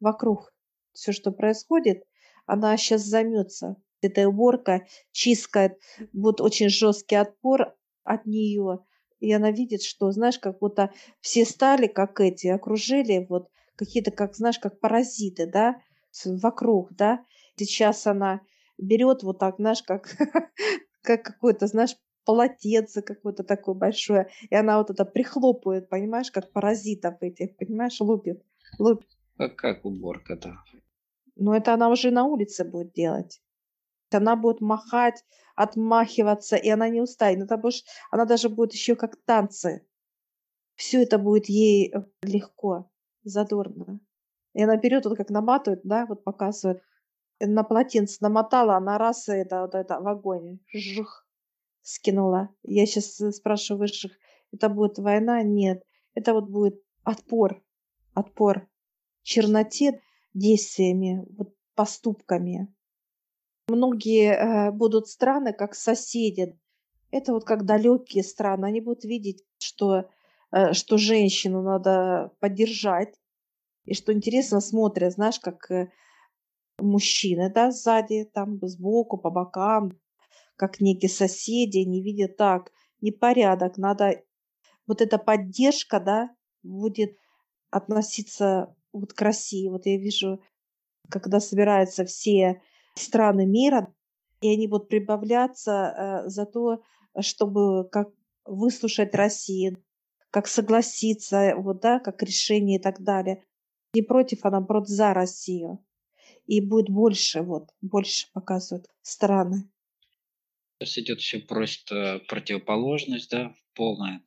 вокруг 0.00 0.50
все, 0.94 1.12
что 1.12 1.30
происходит, 1.30 2.04
она 2.46 2.74
сейчас 2.78 3.02
займется. 3.02 3.76
Эта 4.06 4.28
уборка, 4.28 4.86
чистка, 5.12 5.76
вот 6.12 6.40
очень 6.40 6.68
жесткий 6.68 7.16
отпор 7.16 7.74
от 8.04 8.26
нее. 8.26 8.80
И 9.20 9.32
она 9.32 9.50
видит, 9.50 9.82
что, 9.82 10.10
знаешь, 10.10 10.38
как 10.38 10.58
будто 10.58 10.92
все 11.20 11.44
стали, 11.44 11.86
как 11.86 12.20
эти, 12.20 12.48
окружили, 12.48 13.26
вот 13.28 13.48
какие-то, 13.76 14.10
как, 14.10 14.34
знаешь, 14.34 14.58
как 14.58 14.80
паразиты, 14.80 15.46
да, 15.46 15.80
вокруг, 16.24 16.94
да. 16.94 17.24
Сейчас 17.56 18.06
она 18.06 18.40
берет 18.78 19.22
вот 19.22 19.38
так, 19.38 19.56
знаешь, 19.56 19.82
как, 19.82 20.16
как 21.02 21.22
какой-то, 21.22 21.66
знаешь, 21.66 21.96
полотенце 22.24 23.02
какое-то 23.02 23.44
такое 23.44 23.74
большое, 23.74 24.28
и 24.50 24.54
она 24.54 24.78
вот 24.78 24.90
это 24.90 25.04
прихлопывает, 25.04 25.88
понимаешь, 25.88 26.30
как 26.30 26.52
паразитов 26.52 27.22
этих, 27.22 27.56
понимаешь, 27.56 28.00
лупит. 28.00 28.42
лупит. 28.78 29.08
Как, 29.38 29.56
как 29.56 29.84
уборка, 29.84 30.36
да. 30.36 30.56
Но 31.36 31.54
это 31.54 31.74
она 31.74 31.88
уже 31.88 32.10
на 32.10 32.24
улице 32.24 32.64
будет 32.64 32.92
делать. 32.92 33.40
Она 34.10 34.36
будет 34.36 34.60
махать, 34.60 35.24
отмахиваться, 35.54 36.56
и 36.56 36.68
она 36.68 36.88
не 36.88 37.00
устанет. 37.00 37.44
Это 37.44 37.56
будет, 37.56 37.84
она 38.10 38.24
даже 38.24 38.48
будет 38.48 38.72
еще 38.72 38.94
как 38.94 39.16
танцы. 39.24 39.86
Все 40.74 41.02
это 41.02 41.18
будет 41.18 41.48
ей 41.48 41.92
э, 41.92 42.04
легко, 42.22 42.90
задорно. 43.24 44.00
И 44.52 44.62
она 44.62 44.76
берет, 44.76 45.06
вот 45.06 45.16
как 45.16 45.30
наматывает, 45.30 45.80
да, 45.84 46.06
вот 46.06 46.24
показывает. 46.24 46.82
На 47.40 47.64
полотенце 47.64 48.18
намотала, 48.20 48.76
она 48.76 48.98
раз 48.98 49.28
это, 49.28 49.62
вот 49.62 49.74
это 49.74 50.00
в 50.00 50.08
огонь. 50.08 50.58
Жух 50.72 51.26
скинула. 51.82 52.50
Я 52.62 52.86
сейчас 52.86 53.20
э, 53.20 53.32
спрашиваю 53.32 53.80
высших, 53.80 54.12
это 54.52 54.68
будет 54.68 54.98
война? 54.98 55.42
Нет. 55.42 55.82
Это 56.14 56.32
вот 56.32 56.48
будет 56.48 56.82
отпор. 57.04 57.62
Отпор 58.14 58.68
черноте 59.26 60.00
действиями, 60.34 61.26
вот 61.36 61.54
поступками. 61.74 62.72
Многие 63.68 64.32
э, 64.32 64.70
будут 64.70 65.08
страны 65.08 65.52
как 65.52 65.74
соседи. 65.74 66.58
Это 67.10 67.32
вот 67.32 67.44
как 67.44 67.64
далекие 67.64 68.22
страны. 68.22 68.66
Они 68.66 68.80
будут 68.80 69.04
видеть, 69.04 69.44
что, 69.58 70.08
э, 70.52 70.72
что 70.72 70.98
женщину 70.98 71.62
надо 71.62 72.32
поддержать. 72.40 73.14
И 73.84 73.94
что 73.94 74.12
интересно, 74.12 74.60
смотрят, 74.60 75.12
знаешь, 75.12 75.40
как 75.40 75.70
э, 75.70 75.90
мужчины, 76.78 77.50
да, 77.52 77.70
сзади, 77.70 78.24
там, 78.24 78.58
сбоку, 78.62 79.18
по 79.18 79.30
бокам, 79.30 79.98
как 80.56 80.80
некие 80.80 81.08
соседи, 81.08 81.78
не 81.78 82.02
видят 82.02 82.36
так, 82.36 82.72
непорядок, 83.00 83.78
надо 83.78 84.22
вот 84.86 85.00
эта 85.00 85.18
поддержка, 85.18 86.00
да, 86.00 86.30
будет 86.62 87.16
относиться 87.70 88.74
вот 88.92 89.12
к 89.12 89.20
России. 89.22 89.68
Вот 89.68 89.86
я 89.86 89.96
вижу, 89.98 90.40
когда 91.10 91.40
собираются 91.40 92.04
все 92.04 92.62
страны 92.96 93.46
мира, 93.46 93.94
и 94.40 94.48
они 94.52 94.66
будут 94.68 94.88
прибавляться 94.88 96.22
э, 96.26 96.28
за 96.28 96.46
то, 96.46 96.82
чтобы 97.20 97.88
как 97.90 98.08
выслушать 98.44 99.14
Россию, 99.14 99.82
как 100.30 100.46
согласиться, 100.48 101.54
вот, 101.56 101.80
да, 101.80 102.00
как 102.00 102.22
решение 102.22 102.78
и 102.78 102.82
так 102.82 103.00
далее. 103.02 103.44
Не 103.94 104.02
против, 104.02 104.44
а 104.44 104.50
наоборот 104.50 104.88
за 104.88 105.14
Россию. 105.14 105.82
и 106.46 106.60
будет 106.60 106.90
больше, 106.90 107.42
вот, 107.42 107.70
больше 107.80 108.26
показывают 108.32 108.86
страны. 109.02 109.68
Сейчас 110.78 110.98
идет 110.98 111.20
все 111.20 111.38
просто 111.40 112.20
противоположность, 112.28 113.30
да, 113.30 113.54
полная, 113.74 114.22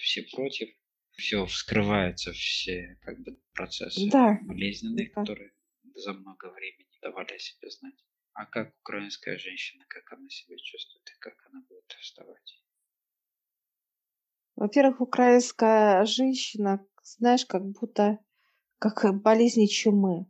все 0.00 0.22
против, 0.34 0.70
все 1.12 1.44
вскрывается, 1.46 2.32
все 2.32 2.98
как 3.02 3.20
бы 3.22 3.38
процессы 3.52 4.08
Да, 4.10 4.38
болезненные, 4.42 5.08
да. 5.14 5.20
которые 5.20 5.52
за 5.94 6.14
много 6.14 6.50
времени 6.50 6.88
давали 7.02 7.34
о 7.34 7.38
себе 7.38 7.70
знать. 7.70 8.04
А 8.34 8.46
как 8.46 8.74
украинская 8.80 9.36
женщина, 9.36 9.84
как 9.88 10.12
она 10.12 10.28
себя 10.28 10.56
чувствует 10.56 11.06
и 11.10 11.18
как 11.20 11.34
она 11.46 11.62
будет 11.68 11.90
вставать? 12.00 12.62
Во-первых, 14.56 15.00
украинская 15.00 16.04
женщина, 16.04 16.86
знаешь, 17.02 17.44
как 17.44 17.64
будто 17.64 18.18
как 18.78 19.20
болезнь 19.22 19.66
чумы. 19.66 20.26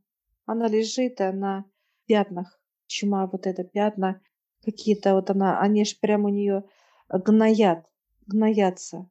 Она 0.46 0.68
лежит, 0.68 1.20
и 1.20 1.24
она 1.24 1.64
в 2.02 2.06
пятнах. 2.06 2.60
Чума, 2.86 3.26
вот 3.26 3.46
это 3.46 3.64
пятна 3.64 4.20
какие-то, 4.62 5.14
вот 5.14 5.30
она, 5.30 5.60
они 5.60 5.84
ж 5.84 5.98
прям 5.98 6.24
у 6.24 6.28
нее 6.28 6.64
гноят, 7.08 7.86
гноятся. 8.26 9.08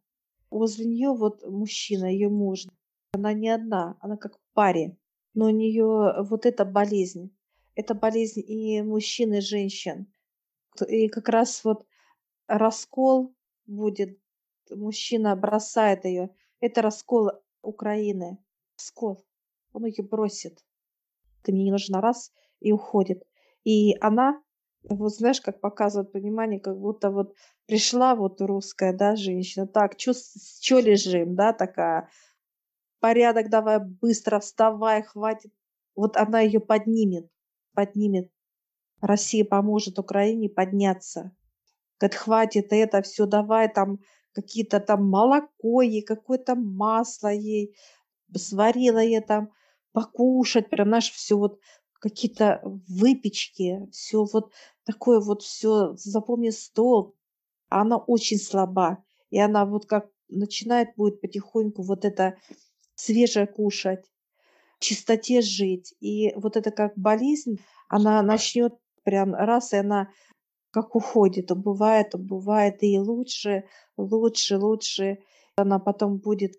Возле 0.49 0.85
нее 0.85 1.13
вот 1.13 1.43
мужчина, 1.47 2.05
ее 2.05 2.29
муж. 2.29 2.67
Она 3.13 3.33
не 3.33 3.49
одна, 3.49 3.97
она 3.99 4.17
как 4.17 4.37
в 4.37 4.41
паре. 4.53 4.97
Но 5.33 5.45
у 5.45 5.49
нее 5.49 6.23
вот 6.23 6.45
эта 6.45 6.65
болезнь. 6.65 7.35
Это 7.81 7.95
болезнь 7.95 8.43
и 8.45 8.83
мужчин, 8.83 9.33
и 9.33 9.41
женщин. 9.41 10.05
И 10.87 11.07
как 11.07 11.29
раз 11.29 11.63
вот 11.63 11.83
раскол 12.47 13.33
будет, 13.65 14.19
мужчина 14.69 15.35
бросает 15.35 16.05
ее. 16.05 16.29
Это 16.59 16.83
раскол 16.83 17.31
Украины. 17.63 18.37
Раскол. 18.77 19.25
Он 19.73 19.85
ее 19.85 20.03
бросит. 20.03 20.63
Ты 21.41 21.53
мне 21.53 21.63
не 21.63 21.71
нужна 21.71 22.01
раз 22.01 22.31
и 22.59 22.71
уходит. 22.71 23.23
И 23.63 23.97
она, 23.99 24.43
вот 24.87 25.15
знаешь, 25.15 25.41
как 25.41 25.59
показывает 25.59 26.11
понимание, 26.11 26.59
как 26.59 26.77
будто 26.77 27.09
вот 27.09 27.33
пришла 27.65 28.13
вот 28.13 28.41
русская, 28.41 28.93
да, 28.93 29.15
женщина, 29.15 29.65
так, 29.65 29.95
чё, 29.95 30.13
лежим, 30.79 31.33
да, 31.35 31.51
такая, 31.51 32.11
порядок 32.99 33.49
давай, 33.49 33.79
быстро 33.79 34.39
вставай, 34.39 35.01
хватит. 35.01 35.51
Вот 35.95 36.15
она 36.15 36.41
ее 36.41 36.59
поднимет, 36.59 37.27
поднимет. 37.73 38.31
Россия 39.01 39.43
поможет 39.43 39.99
Украине 39.99 40.49
подняться. 40.49 41.35
Говорит, 41.99 42.17
хватит 42.17 42.67
это 42.71 43.01
все, 43.01 43.25
давай 43.25 43.71
там 43.71 43.99
какие-то 44.33 44.79
там 44.79 45.09
молоко 45.09 45.81
ей, 45.81 46.01
какое-то 46.01 46.55
масло 46.55 47.27
ей, 47.27 47.75
сварила 48.35 48.99
я 48.99 49.21
там 49.21 49.51
покушать, 49.91 50.69
прям, 50.69 50.87
знаешь, 50.87 51.11
все 51.11 51.37
вот 51.37 51.59
какие-то 51.99 52.61
выпечки, 52.63 53.87
все 53.91 54.25
вот 54.31 54.51
такое 54.85 55.19
вот 55.19 55.43
все, 55.43 55.93
запомни 55.95 56.49
стол. 56.49 57.15
Она 57.69 57.97
очень 57.97 58.37
слаба, 58.37 59.03
и 59.29 59.39
она 59.39 59.65
вот 59.65 59.85
как 59.85 60.09
начинает 60.27 60.95
будет 60.95 61.21
потихоньку 61.21 61.83
вот 61.83 62.05
это 62.05 62.37
свежее 62.95 63.47
кушать, 63.47 64.10
чистоте 64.81 65.41
жить. 65.41 65.93
И 66.01 66.33
вот 66.35 66.57
это 66.57 66.71
как 66.71 66.97
болезнь, 66.97 67.59
она 67.87 68.21
начнет 68.21 68.73
прям 69.03 69.33
раз, 69.33 69.73
и 69.73 69.77
она 69.77 70.09
как 70.71 70.95
уходит, 70.95 71.51
убывает, 71.51 72.15
убывает, 72.15 72.83
и 72.83 72.97
лучше, 72.97 73.65
лучше, 73.97 74.57
лучше. 74.57 75.19
Она 75.55 75.79
потом 75.79 76.17
будет 76.17 76.53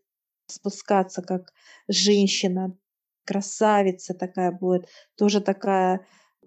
спускаться 0.47 1.23
как 1.23 1.52
женщина, 1.88 2.76
красавица 3.25 4.14
такая 4.14 4.52
будет, 4.52 4.88
тоже 5.17 5.41
такая, 5.41 6.07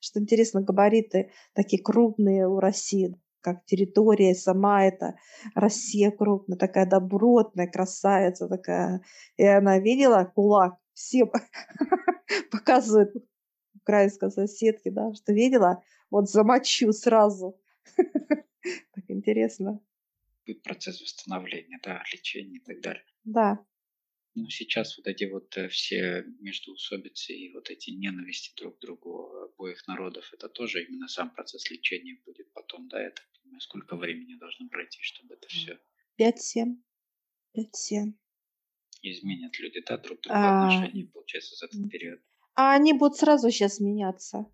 что 0.00 0.20
интересно, 0.20 0.62
габариты 0.62 1.32
такие 1.52 1.82
крупные 1.82 2.46
у 2.46 2.60
России, 2.60 3.16
как 3.40 3.64
территория 3.64 4.34
сама 4.34 4.84
эта 4.84 5.16
Россия 5.54 6.10
крупная, 6.10 6.56
такая 6.56 6.86
добротная 6.86 7.66
красавица 7.66 8.48
такая. 8.48 9.02
И 9.36 9.44
она 9.44 9.78
видела 9.78 10.30
кулак, 10.34 10.78
все 10.94 11.26
показывают 12.50 13.12
украинской 13.74 14.30
соседке, 14.30 14.90
да, 14.90 15.12
что 15.14 15.32
видела, 15.32 15.84
вот 16.10 16.30
замочу 16.30 16.92
сразу. 16.92 17.60
Так 18.94 19.04
интересно. 19.08 19.78
Процесс 20.62 21.02
восстановления, 21.02 21.78
да, 21.82 22.02
лечения 22.10 22.56
и 22.56 22.60
так 22.60 22.80
далее. 22.80 23.04
Да, 23.24 23.62
Но 24.34 24.48
сейчас 24.48 24.96
вот 24.96 25.06
эти 25.06 25.24
вот 25.24 25.54
э, 25.58 25.68
все 25.68 26.24
междоусобицы 26.40 27.34
и 27.34 27.52
вот 27.52 27.68
эти 27.68 27.90
ненависти 27.90 28.54
друг 28.56 28.78
к 28.78 28.80
другу 28.80 29.28
обоих 29.42 29.86
народов, 29.86 30.32
это 30.32 30.48
тоже 30.48 30.82
именно 30.82 31.08
сам 31.08 31.34
процесс 31.34 31.70
лечения 31.70 32.18
будет 32.24 32.50
потом, 32.54 32.88
да, 32.88 33.02
это 33.02 33.20
сколько 33.58 33.96
времени 33.96 34.34
должно 34.36 34.66
пройти, 34.70 35.02
чтобы 35.02 35.34
это 35.34 35.46
все 35.48 35.78
5-7. 36.18 36.76
5-7. 37.54 38.14
Изменят 39.12 39.58
люди, 39.58 39.82
да, 39.86 39.98
друг 39.98 40.20
другу 40.20 40.38
А, 40.38 40.66
отношения, 40.66 41.06
получается, 41.06 41.56
за 41.56 41.66
этот 41.66 41.90
период. 41.90 42.20
А 42.54 42.74
они 42.74 42.92
будут 42.92 43.16
сразу 43.16 43.50
сейчас 43.50 43.80
меняться. 43.80 44.46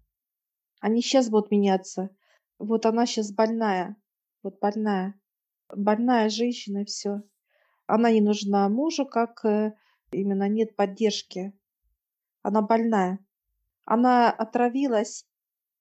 Они 0.81 1.03
сейчас 1.03 1.29
будут 1.29 1.51
меняться. 1.51 2.11
Вот 2.59 2.87
она 2.87 3.07
сейчас 3.07 3.33
больная. 3.33 3.97
Вот 4.43 4.59
больная. 4.59 5.21
Больная 5.69 6.29
женщина, 6.29 6.85
все. 6.85 7.23
Она 7.87 8.11
не 8.11 8.21
нужна 8.21 8.69
мужу, 8.69 9.05
как 9.05 9.45
э, 9.45 9.75
именно 10.11 10.49
нет 10.49 10.77
поддержки. 10.77 11.53
Она 12.43 12.63
больная. 12.63 13.19
Она 13.85 14.31
отравилась, 14.31 15.27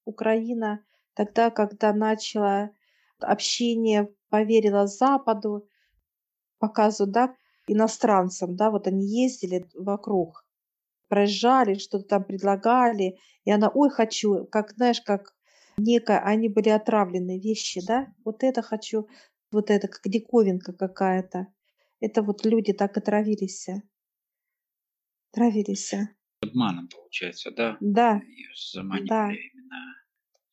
Украина, 0.05 0.83
тогда, 1.13 1.51
когда 1.51 1.93
начала 1.93 2.71
общение, 3.19 4.13
поверила 4.29 4.87
Западу, 4.87 5.67
показывают, 6.57 7.13
да, 7.13 7.35
иностранцам, 7.71 8.55
да, 8.55 8.71
вот 8.71 8.87
они 8.87 9.05
ездили 9.05 9.65
вокруг, 9.73 10.45
проезжали, 11.07 11.75
что-то 11.75 12.05
там 12.05 12.23
предлагали, 12.23 13.17
и 13.45 13.51
она, 13.51 13.69
ой, 13.69 13.89
хочу, 13.89 14.45
как, 14.45 14.71
знаешь, 14.71 15.01
как 15.01 15.35
некое, 15.77 16.19
они 16.19 16.49
были 16.49 16.69
отравленные 16.69 17.39
вещи, 17.39 17.85
да, 17.85 18.13
вот 18.25 18.43
это 18.43 18.61
хочу, 18.61 19.07
вот 19.51 19.69
это, 19.69 19.87
как 19.87 20.01
диковинка 20.05 20.73
какая-то. 20.73 21.47
Это 21.99 22.21
вот 22.21 22.45
люди 22.45 22.73
так 22.73 22.95
отравились. 22.97 23.67
Травились. 25.31 25.93
Обманом, 26.41 26.87
получается, 26.87 27.51
да, 27.51 27.77
Да, 27.81 28.21
ее 28.25 28.49
заманивали 28.55 29.07
да. 29.07 29.31
именно. 29.31 29.95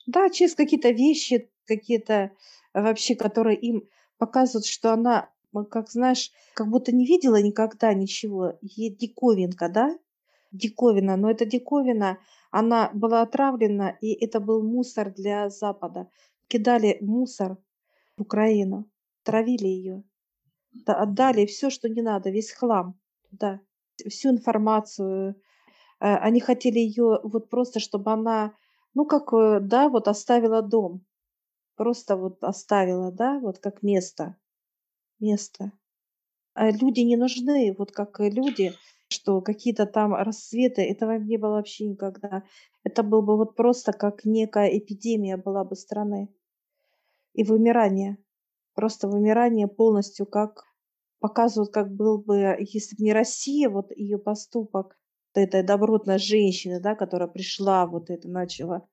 Да, 0.07 0.31
через 0.31 0.55
какие-то 0.55 0.91
вещи, 0.91 1.51
какие-то 1.65 2.33
вообще, 2.75 3.15
которые 3.15 3.59
им 3.59 3.89
показывают, 4.19 4.67
что 4.67 4.93
она, 4.93 5.31
как 5.65 5.91
знаешь, 5.91 6.31
как 6.55 6.69
будто 6.69 6.95
не 6.95 7.07
видела 7.07 7.41
никогда 7.41 7.95
ничего. 7.95 8.59
Ей 8.61 8.95
диковинка, 8.95 9.69
да? 9.69 9.99
Диковина. 10.53 11.17
Но 11.17 11.31
эта 11.31 11.45
диковина, 11.45 12.19
она 12.51 12.91
была 12.95 13.23
отравлена, 13.23 13.91
и 14.01 14.13
это 14.13 14.41
был 14.41 14.63
мусор 14.63 15.13
для 15.13 15.49
Запада. 15.49 16.09
Кидали 16.49 16.99
мусор 17.01 17.59
в 18.17 18.23
Украину, 18.23 18.89
травили 19.25 19.67
ее, 19.67 20.05
отдали 20.87 21.47
все, 21.47 21.71
что 21.71 21.89
не 21.89 22.03
надо, 22.03 22.31
весь 22.31 22.53
хлам 22.53 22.99
туда, 23.31 23.61
всю 24.09 24.31
информацию. 24.31 25.35
Э, 26.01 26.17
Они 26.17 26.41
хотели 26.41 26.79
ее 26.79 27.21
вот 27.23 27.49
просто, 27.51 27.81
чтобы 27.81 28.13
она, 28.13 28.55
ну 28.95 29.07
как, 29.07 29.33
э, 29.33 29.61
да, 29.61 29.89
вот 29.89 30.09
оставила 30.09 30.63
дом. 30.63 31.05
Просто 31.77 32.17
вот 32.17 32.43
оставила, 32.43 33.13
да, 33.13 33.39
вот 33.41 33.59
как 33.59 33.83
место. 33.83 34.37
Место. 35.21 35.73
А 36.55 36.71
люди 36.71 37.01
не 37.01 37.17
нужны, 37.17 37.75
вот 37.77 37.93
как 37.93 38.21
люди, 38.21 38.73
что 39.09 39.41
какие-то 39.41 39.87
там 39.87 40.15
рассветы, 40.15 40.83
этого 40.83 41.19
не 41.19 41.37
было 41.37 41.53
вообще 41.53 41.87
никогда. 41.87 42.45
Это 42.85 43.03
был 43.03 43.23
бы 43.23 43.37
вот 43.37 43.57
просто 43.57 43.93
как 43.93 44.25
некая 44.25 44.69
эпидемия 44.79 45.37
была 45.37 45.65
бы 45.65 45.77
страны. 45.77 46.29
И 47.35 47.45
вымирание. 47.45 48.19
Просто 48.75 49.09
вымирание 49.09 49.69
полностью, 49.69 50.27
как 50.27 50.65
показывают, 51.21 51.73
как 51.73 51.95
был 51.95 52.19
бы, 52.19 52.57
если 52.61 52.97
бы 52.97 53.05
не 53.05 53.13
Россия, 53.13 53.69
вот 53.69 53.91
ее 53.97 54.19
поступок, 54.19 54.99
этой 55.35 55.63
добротной 55.63 56.19
женщины, 56.19 56.81
да, 56.81 56.95
которая 56.95 57.29
пришла, 57.29 57.87
вот 57.87 58.11
это 58.11 58.29
начала, 58.29 58.89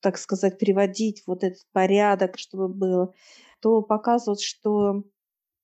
так 0.00 0.18
сказать, 0.18 0.58
приводить 0.58 1.22
вот 1.26 1.44
этот 1.44 1.62
порядок, 1.72 2.38
чтобы 2.38 2.68
был, 2.68 3.14
то 3.60 3.82
показывают, 3.82 4.40
что 4.40 5.02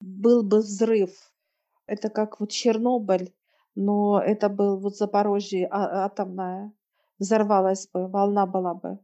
был 0.03 0.43
бы 0.43 0.59
взрыв. 0.59 1.11
Это 1.87 2.11
как 2.11 2.41
вот 2.41 2.51
Чернобыль, 2.51 3.33
но 3.75 4.21
это 4.21 4.49
был 4.49 4.79
вот 4.79 4.97
Запорожье 4.97 5.69
а- 5.71 6.05
атомная. 6.05 6.73
Взорвалась 7.19 7.89
бы, 7.89 8.09
волна 8.09 8.47
была 8.47 8.75
бы. 8.75 8.99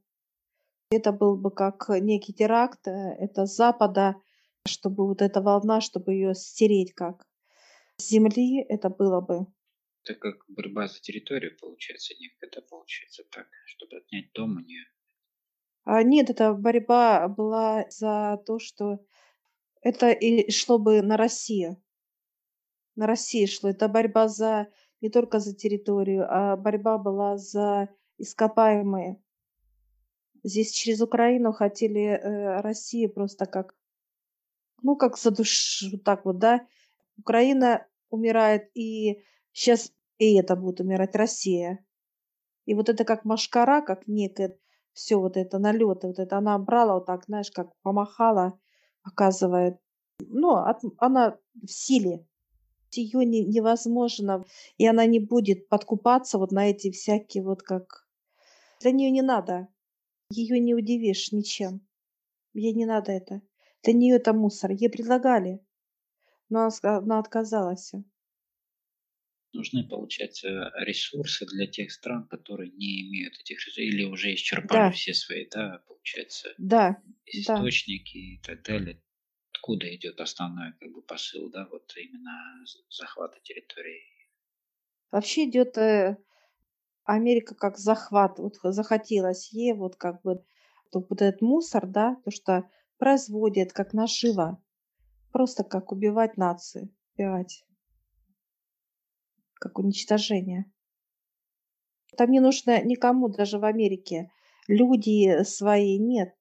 Это 0.90 1.12
был 1.12 1.36
бы 1.36 1.50
как 1.50 1.88
некий 2.00 2.32
теракт, 2.32 2.88
э, 2.88 2.90
это 2.90 3.46
с 3.46 3.54
Запада, 3.54 4.16
чтобы 4.66 5.06
вот 5.06 5.22
эта 5.22 5.40
волна, 5.40 5.80
чтобы 5.80 6.14
ее 6.14 6.34
стереть 6.34 6.94
как. 6.94 7.26
С 7.96 8.08
Земли 8.08 8.60
это 8.68 8.88
было 8.88 9.20
бы. 9.20 9.46
Это 10.04 10.14
как 10.14 10.44
борьба 10.48 10.88
за 10.88 11.00
территорию 11.00 11.56
получается, 11.60 12.14
не 12.18 12.30
это 12.40 12.62
получается 12.62 13.22
так, 13.30 13.46
чтобы 13.66 13.98
отнять 13.98 14.32
дом 14.32 14.56
у 14.56 14.60
нее. 14.60 14.84
А, 15.84 16.02
нет, 16.02 16.30
эта 16.30 16.54
борьба 16.54 17.28
была 17.28 17.84
за 17.90 18.42
то, 18.46 18.58
что 18.58 19.04
это 19.82 20.10
и 20.10 20.50
шло 20.50 20.78
бы 20.78 21.02
на 21.02 21.16
Россию. 21.16 21.82
На 22.96 23.06
Россию 23.06 23.48
шло. 23.48 23.70
Это 23.70 23.88
борьба 23.88 24.28
за 24.28 24.68
не 25.00 25.10
только 25.10 25.38
за 25.38 25.54
территорию, 25.54 26.26
а 26.28 26.56
борьба 26.56 26.98
была 26.98 27.36
за 27.36 27.88
ископаемые. 28.18 29.22
Здесь 30.42 30.72
через 30.72 31.00
Украину 31.00 31.52
хотели 31.52 32.04
э, 32.04 32.60
Россию 32.60 33.12
просто 33.12 33.46
как, 33.46 33.74
ну, 34.82 34.96
как 34.96 35.18
за 35.18 35.30
душ, 35.30 35.84
вот 35.92 36.04
так 36.04 36.24
вот, 36.24 36.38
да. 36.38 36.66
Украина 37.16 37.86
умирает, 38.10 38.70
и 38.74 39.24
сейчас 39.52 39.92
и 40.18 40.36
это 40.36 40.56
будет 40.56 40.80
умирать 40.80 41.14
Россия. 41.14 41.84
И 42.66 42.74
вот 42.74 42.88
это 42.88 43.04
как 43.04 43.24
машкара, 43.24 43.82
как 43.82 44.06
некое, 44.06 44.58
все 44.92 45.16
вот 45.16 45.36
это 45.36 45.58
налеты, 45.58 46.08
вот 46.08 46.18
это 46.18 46.38
она 46.38 46.58
брала 46.58 46.94
вот 46.94 47.06
так, 47.06 47.24
знаешь, 47.24 47.50
как 47.50 47.74
помахала, 47.82 48.58
показывает. 49.08 49.78
Ну, 50.20 50.56
от, 50.56 50.82
она 50.98 51.38
в 51.54 51.68
силе. 51.68 52.26
Ее 52.92 53.24
не, 53.24 53.44
невозможно, 53.44 54.44
и 54.78 54.86
она 54.86 55.06
не 55.06 55.20
будет 55.20 55.68
подкупаться 55.68 56.38
вот 56.38 56.52
на 56.52 56.70
эти 56.70 56.90
всякие 56.90 57.42
вот 57.42 57.62
как... 57.62 58.06
Для 58.80 58.92
нее 58.92 59.10
не 59.10 59.22
надо. 59.22 59.68
Ее 60.30 60.58
не 60.60 60.74
удивишь 60.74 61.32
ничем. 61.32 61.80
Ей 62.54 62.72
не 62.74 62.86
надо 62.86 63.12
это. 63.12 63.42
Для 63.82 63.92
нее 63.92 64.16
это 64.16 64.32
мусор. 64.32 64.70
Ей 64.70 64.88
предлагали, 64.88 65.60
но 66.48 66.68
она, 66.82 66.98
она 66.98 67.18
отказалась. 67.18 67.92
Нужны, 69.52 69.82
получается, 69.88 70.72
ресурсы 70.76 71.46
для 71.46 71.66
тех 71.66 71.90
стран, 71.90 72.28
которые 72.28 72.70
не 72.70 73.08
имеют 73.08 73.34
этих 73.40 73.58
ресурсов 73.58 73.78
или 73.82 74.04
уже 74.04 74.34
исчерпали 74.34 74.90
Да, 74.90 74.90
все 74.90 75.14
свои, 75.14 75.46
да, 75.50 75.82
получается, 75.86 76.54
да, 76.58 77.02
да. 77.46 77.56
источники 77.56 78.16
и 78.18 78.40
так 78.42 78.62
далее. 78.62 79.02
Откуда 79.54 79.94
идет 79.94 80.20
основной 80.20 80.72
как 80.78 80.92
бы 80.92 81.02
посыл, 81.02 81.50
да, 81.50 81.66
вот 81.70 81.92
именно 81.96 82.64
захвата 82.90 83.40
территории? 83.42 84.02
Вообще 85.10 85.44
идет 85.44 85.76
э, 85.76 86.16
Америка 87.04 87.54
как 87.54 87.78
захват. 87.78 88.38
Вот 88.38 88.56
захотелось 88.62 89.52
ей 89.52 89.74
вот 89.74 89.96
как 89.96 90.22
бы 90.22 90.44
то 90.92 91.00
вот 91.08 91.22
этот 91.22 91.42
мусор, 91.42 91.86
да, 91.86 92.16
то, 92.24 92.30
что 92.30 92.70
производит 92.98 93.72
как 93.72 93.92
наживо. 93.94 94.62
Просто 95.32 95.64
как 95.64 95.92
убивать 95.92 96.36
нации. 96.38 96.94
Убивать. 97.16 97.64
Как 99.60 99.78
уничтожение. 99.78 100.70
Там 102.16 102.30
не 102.30 102.40
нужно 102.40 102.82
никому, 102.82 103.28
даже 103.28 103.58
в 103.58 103.64
Америке, 103.64 104.30
люди 104.66 105.42
свои, 105.44 105.98
нет. 105.98 106.34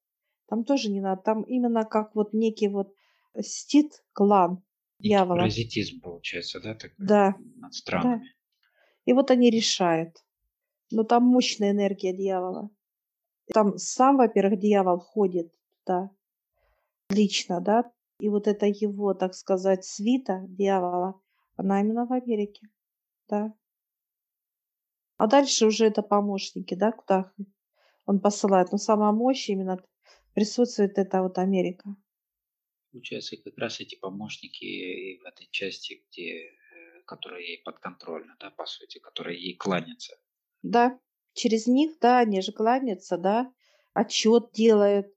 Там 0.47 0.63
тоже 0.63 0.89
не 0.89 1.01
надо. 1.01 1.21
Там 1.21 1.43
именно 1.43 1.84
как 1.84 2.15
вот 2.15 2.34
некий 2.34 2.67
вот 2.67 2.93
стит 3.39 4.03
клан 4.13 4.63
дьявола. 4.99 5.39
паразитизм 5.39 6.01
получается, 6.01 6.60
да, 6.62 6.73
такой 6.73 6.95
Да, 6.97 7.36
над 7.56 7.71
да. 7.71 7.71
странами. 7.71 8.36
И 9.06 9.13
вот 9.13 9.32
они 9.32 9.49
решают. 9.49 10.15
Но 10.91 11.03
там 11.03 11.23
мощная 11.23 11.71
энергия 11.71 12.13
дьявола. 12.15 12.69
Там 13.53 13.77
сам, 13.77 14.17
во-первых, 14.17 14.60
дьявол 14.60 14.99
ходит 14.99 15.53
туда 15.86 16.12
лично, 17.10 17.62
да, 17.62 17.91
и 18.19 18.30
вот 18.30 18.47
это 18.47 18.65
его, 18.65 19.13
так 19.13 19.34
сказать, 19.34 19.86
свита 19.86 20.45
дьявола, 20.47 21.21
она 21.56 21.82
именно 21.82 22.06
в 22.06 22.12
Америке, 22.12 22.67
да. 23.30 23.54
А 25.18 25.28
дальше 25.28 25.66
уже 25.66 25.86
это 25.86 26.04
помощники, 26.04 26.76
да, 26.76 26.92
куда 26.92 27.32
он 28.06 28.20
посылает. 28.20 28.72
Но 28.72 28.78
самая 28.78 29.12
мощь 29.12 29.50
именно 29.50 29.84
присутствует 30.34 30.98
это 30.98 31.24
вот 31.24 31.38
Америка. 31.38 31.96
Получается, 32.92 33.38
как 33.38 33.58
раз 33.58 33.80
эти 33.80 33.96
помощники 33.96 34.63
и 34.63 35.20
в 35.20 35.26
этой 35.26 35.48
части, 35.52 36.04
где, 36.08 36.46
э, 36.46 37.02
которая 37.06 37.42
ей 37.42 37.62
подконтрольна, 37.63 38.38
да, 38.40 38.52
по 38.52 38.66
сути, 38.66 39.00
которая 39.00 39.36
ей 39.36 39.56
кланятся. 39.56 40.18
Да, 40.62 41.00
через 41.34 41.68
них, 41.68 42.00
да, 42.00 42.20
они 42.20 42.42
же 42.42 42.52
кланяются, 42.52 43.18
да, 43.18 43.52
отчет 43.94 44.52
делают, 44.54 45.08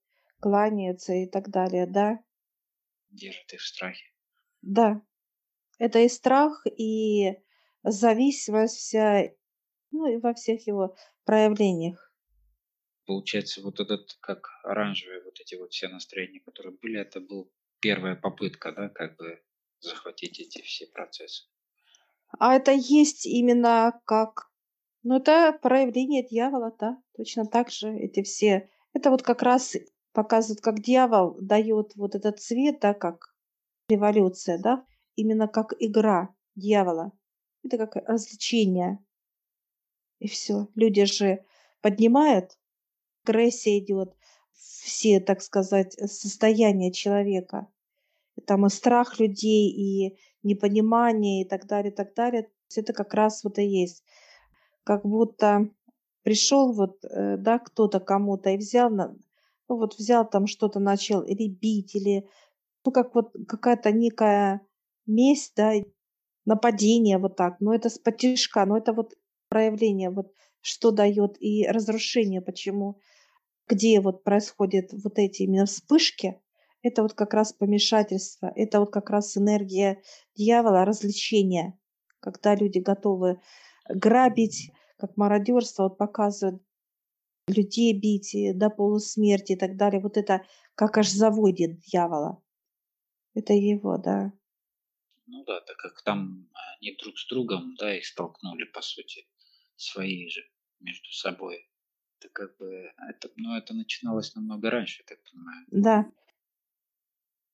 кланяются 0.40 1.12
и 1.12 1.26
так 1.26 1.50
далее, 1.50 1.86
да. 1.86 2.18
Держат 3.10 3.52
их 3.52 3.60
в 3.60 3.66
страхе. 3.66 4.04
Да, 4.62 5.02
это 5.78 6.00
и 6.00 6.08
страх, 6.08 6.66
и 6.66 7.36
зависимость 7.82 8.76
вся, 8.76 9.30
ну 9.90 10.06
и 10.06 10.18
во 10.18 10.34
всех 10.34 10.66
его 10.66 10.96
проявлениях. 11.24 12.12
Получается, 13.06 13.60
вот 13.62 13.80
этот, 13.80 14.16
как 14.20 14.48
оранжевые 14.62 15.22
вот 15.24 15.40
эти 15.40 15.56
вот 15.56 15.72
все 15.72 15.88
настроения, 15.88 16.40
которые 16.40 16.76
были, 16.80 17.00
это 17.00 17.20
был 17.20 17.52
первая 17.80 18.14
попытка, 18.14 18.72
да, 18.72 18.88
как 18.88 19.16
бы 19.16 19.42
захватить 19.80 20.38
эти 20.38 20.60
все 20.62 20.86
процессы. 20.86 21.48
А 22.38 22.54
это 22.54 22.72
есть 22.72 23.26
именно 23.26 24.00
как, 24.04 24.50
ну 25.02 25.16
это 25.16 25.58
проявление 25.60 26.22
дьявола, 26.26 26.74
да, 26.78 27.02
точно 27.16 27.46
так 27.46 27.70
же 27.70 27.90
эти 27.90 28.22
все. 28.22 28.70
Это 28.92 29.10
вот 29.10 29.22
как 29.22 29.42
раз 29.42 29.76
показывает, 30.12 30.60
как 30.60 30.80
дьявол 30.80 31.36
дает 31.40 31.96
вот 31.96 32.14
этот 32.14 32.40
цвет, 32.40 32.80
да, 32.80 32.94
как 32.94 33.34
революция, 33.88 34.58
да, 34.58 34.86
именно 35.16 35.48
как 35.48 35.74
игра 35.78 36.34
дьявола. 36.54 37.12
Это 37.62 37.86
как 37.86 37.96
развлечение. 38.08 38.98
И 40.18 40.28
все. 40.28 40.68
Люди 40.74 41.04
же 41.04 41.44
поднимают, 41.80 42.58
агрессия 43.24 43.78
идет, 43.78 44.14
все, 44.52 45.20
так 45.20 45.42
сказать, 45.42 45.92
состояния 45.92 46.92
человека. 46.92 47.68
Там 48.46 48.66
и 48.66 48.70
страх 48.70 49.18
людей, 49.18 49.70
и 49.70 50.18
непонимание, 50.42 51.42
и 51.42 51.48
так 51.48 51.66
далее, 51.66 51.92
и 51.92 51.94
так 51.94 52.14
далее. 52.14 52.50
Это 52.74 52.92
как 52.92 53.14
раз 53.14 53.44
вот 53.44 53.58
и 53.58 53.64
есть. 53.64 54.04
Как 54.84 55.04
будто 55.04 55.70
пришел 56.22 56.72
вот, 56.72 57.04
э, 57.04 57.36
да, 57.36 57.58
кто-то 57.58 58.00
кому-то 58.00 58.50
и 58.50 58.56
взял, 58.56 58.90
ну 58.90 59.16
вот 59.68 59.96
взял 59.98 60.28
там 60.28 60.46
что-то, 60.46 60.80
начал 60.80 61.22
или 61.22 61.48
бить, 61.48 61.94
или, 61.94 62.28
ну 62.84 62.92
как 62.92 63.14
вот 63.14 63.32
какая-то 63.48 63.92
некая 63.92 64.60
месть, 65.06 65.54
да, 65.56 65.72
нападение 66.44 67.18
вот 67.18 67.36
так. 67.36 67.60
Но 67.60 67.74
это 67.74 67.88
с 67.88 67.98
потишка, 67.98 68.64
но 68.66 68.78
это 68.78 68.92
вот 68.92 69.14
проявление, 69.48 70.10
вот 70.10 70.32
что 70.60 70.90
дает 70.90 71.40
и 71.40 71.66
разрушение, 71.66 72.40
почему, 72.40 73.00
где 73.68 74.00
вот 74.00 74.24
происходят 74.24 74.92
вот 74.92 75.18
эти 75.18 75.42
именно 75.42 75.66
вспышки, 75.66 76.40
это 76.82 77.02
вот 77.02 77.14
как 77.14 77.34
раз 77.34 77.52
помешательство, 77.52 78.52
это 78.54 78.80
вот 78.80 78.90
как 78.92 79.10
раз 79.10 79.36
энергия 79.36 80.02
дьявола, 80.34 80.84
развлечения, 80.84 81.78
когда 82.20 82.54
люди 82.54 82.78
готовы 82.78 83.40
грабить, 83.88 84.70
как 84.98 85.16
мародерство, 85.16 85.84
вот 85.84 85.98
показывают, 85.98 86.62
людей 87.48 87.92
бить 87.92 88.34
и 88.34 88.52
до 88.52 88.70
полусмерти 88.70 89.52
и 89.52 89.56
так 89.56 89.76
далее. 89.76 90.00
Вот 90.00 90.16
это 90.16 90.42
как 90.74 90.98
аж 90.98 91.10
заводит 91.10 91.80
дьявола. 91.80 92.42
Это 93.34 93.52
его, 93.52 93.96
да. 93.98 94.32
Ну 95.30 95.44
да, 95.44 95.60
так 95.60 95.76
как 95.76 96.02
там 96.02 96.48
они 96.80 96.96
друг 96.96 97.16
с 97.16 97.26
другом, 97.28 97.74
да, 97.76 97.96
их 97.96 98.04
столкнули, 98.04 98.64
по 98.64 98.82
сути, 98.82 99.26
свои 99.76 100.28
же 100.28 100.42
между 100.80 101.10
собой. 101.12 101.70
Это 102.18 102.28
как 102.32 102.56
бы, 102.58 102.92
это, 103.08 103.30
ну, 103.36 103.56
это 103.56 103.72
начиналось 103.74 104.34
намного 104.34 104.70
раньше, 104.70 105.04
так 105.06 105.18
понимаю. 105.22 105.66
Да. 105.70 106.12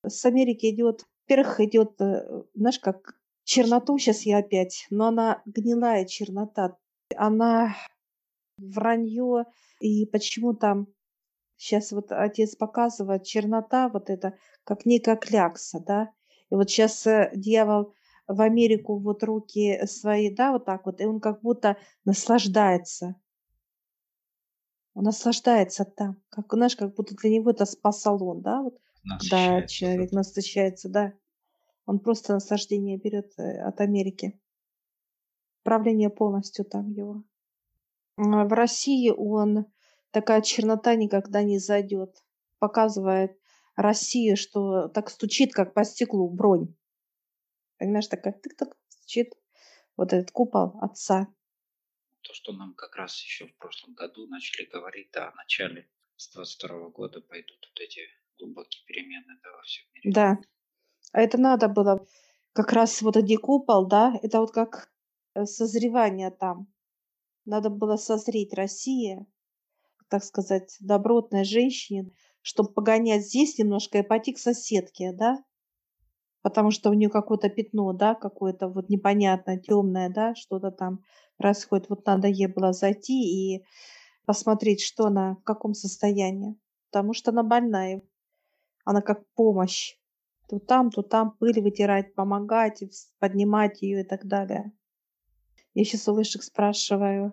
С 0.02 0.24
Америки 0.24 0.66
идет, 0.66 1.04
во-первых, 1.28 1.60
идет, 1.60 2.00
э, 2.00 2.42
знаешь, 2.54 2.78
как 2.78 3.20
черноту 3.44 3.98
сейчас 3.98 4.22
я 4.22 4.38
опять, 4.38 4.86
но 4.90 5.08
она 5.08 5.42
гнилая 5.44 6.06
чернота. 6.06 6.78
Она 7.14 7.76
вранье, 8.58 9.44
и 9.80 10.06
почему 10.06 10.54
там 10.54 10.88
сейчас 11.56 11.92
вот 11.92 12.10
отец 12.10 12.56
показывает 12.56 13.24
чернота, 13.24 13.88
вот 13.88 14.08
это, 14.08 14.38
как 14.64 14.86
некая 14.86 15.16
клякса, 15.16 15.80
да. 15.86 16.12
И 16.50 16.54
вот 16.54 16.70
сейчас 16.70 17.06
дьявол 17.34 17.94
в 18.28 18.40
Америку 18.40 18.98
вот 18.98 19.22
руки 19.22 19.80
свои, 19.86 20.34
да, 20.34 20.52
вот 20.52 20.64
так 20.64 20.86
вот, 20.86 21.00
и 21.00 21.04
он 21.04 21.20
как 21.20 21.42
будто 21.42 21.76
наслаждается. 22.04 23.16
Он 24.94 25.04
наслаждается 25.04 25.84
там, 25.84 26.16
как, 26.30 26.52
знаешь, 26.52 26.76
как 26.76 26.94
будто 26.94 27.14
для 27.14 27.30
него 27.30 27.50
это 27.50 27.66
спа-салон, 27.66 28.40
да, 28.40 28.62
вот, 28.62 28.78
Насыщается 29.06 29.74
человек 29.74 30.12
насыщается, 30.12 30.88
да. 30.88 31.12
Он 31.86 32.00
просто 32.00 32.32
наслаждение 32.34 32.98
берет 32.98 33.32
э, 33.38 33.60
от 33.60 33.80
Америки. 33.80 34.40
Правление 35.62 36.10
полностью 36.10 36.64
там 36.64 36.90
его. 36.90 37.22
А 38.16 38.44
В 38.44 38.52
России 38.52 39.10
он 39.10 39.66
такая 40.10 40.42
чернота 40.42 40.96
никогда 40.96 41.42
не 41.42 41.58
зайдет. 41.58 42.24
Показывает 42.58 43.38
Россию, 43.76 44.36
что 44.36 44.88
так 44.88 45.10
стучит, 45.10 45.52
как 45.52 45.74
по 45.74 45.84
стеклу 45.84 46.28
бронь. 46.28 46.74
Понимаешь, 47.78 48.08
такая 48.08 48.32
тык-так 48.32 48.76
стучит 48.88 49.34
вот 49.96 50.12
этот 50.12 50.30
купол 50.30 50.78
Отца. 50.80 51.28
То, 52.22 52.34
что 52.34 52.52
нам 52.52 52.74
как 52.74 52.96
раз 52.96 53.20
еще 53.22 53.46
в 53.46 53.56
прошлом 53.56 53.94
году 53.94 54.26
начали 54.26 54.66
говорить, 54.66 55.10
да, 55.12 55.30
в 55.30 55.36
начале 55.36 55.88
с 56.16 56.32
22 56.32 56.88
года 56.88 57.20
пойдут 57.20 57.68
вот 57.70 57.80
эти 57.80 58.00
глубокие 58.38 58.84
перемены 58.86 59.38
да, 59.42 59.52
во 59.52 59.62
всем 59.62 59.84
мире. 59.94 60.12
Да. 60.12 60.38
А 61.12 61.20
это 61.20 61.38
надо 61.38 61.68
было 61.68 62.06
как 62.52 62.72
раз 62.72 63.02
вот 63.02 63.16
эти 63.16 63.36
купол, 63.36 63.86
да, 63.86 64.18
это 64.22 64.40
вот 64.40 64.52
как 64.52 64.90
э, 65.34 65.44
созревание 65.44 66.30
там. 66.30 66.72
Надо 67.44 67.70
было 67.70 67.96
созреть 67.96 68.54
Россия, 68.54 69.24
так 70.08 70.24
сказать, 70.24 70.76
добротной 70.80 71.44
женщине, 71.44 72.10
чтобы 72.46 72.72
погонять 72.72 73.26
здесь 73.26 73.58
немножко 73.58 73.98
и 73.98 74.02
пойти 74.02 74.32
к 74.32 74.38
соседке, 74.38 75.12
да, 75.12 75.42
потому 76.42 76.70
что 76.70 76.90
у 76.90 76.92
нее 76.92 77.10
какое-то 77.10 77.48
пятно, 77.48 77.92
да, 77.92 78.14
какое-то 78.14 78.68
вот 78.68 78.88
непонятное, 78.88 79.58
темное, 79.58 80.10
да, 80.10 80.36
что-то 80.36 80.70
там 80.70 81.02
происходит. 81.38 81.88
Вот 81.88 82.06
надо 82.06 82.28
ей 82.28 82.46
было 82.46 82.72
зайти 82.72 83.56
и 83.56 83.64
посмотреть, 84.26 84.80
что 84.80 85.06
она, 85.06 85.34
в 85.34 85.42
каком 85.42 85.74
состоянии. 85.74 86.56
Потому 86.92 87.14
что 87.14 87.32
она 87.32 87.42
больная. 87.42 88.02
Она 88.84 89.02
как 89.02 89.28
помощь. 89.34 89.96
То 90.48 90.60
там, 90.60 90.92
то 90.92 91.02
там 91.02 91.32
пыль 91.32 91.60
вытирать, 91.60 92.14
помогать, 92.14 92.80
поднимать 93.18 93.82
ее 93.82 94.02
и 94.02 94.04
так 94.04 94.24
далее. 94.24 94.70
Я 95.74 95.84
сейчас 95.84 96.06
у 96.06 96.14
высших 96.14 96.44
спрашиваю, 96.44 97.32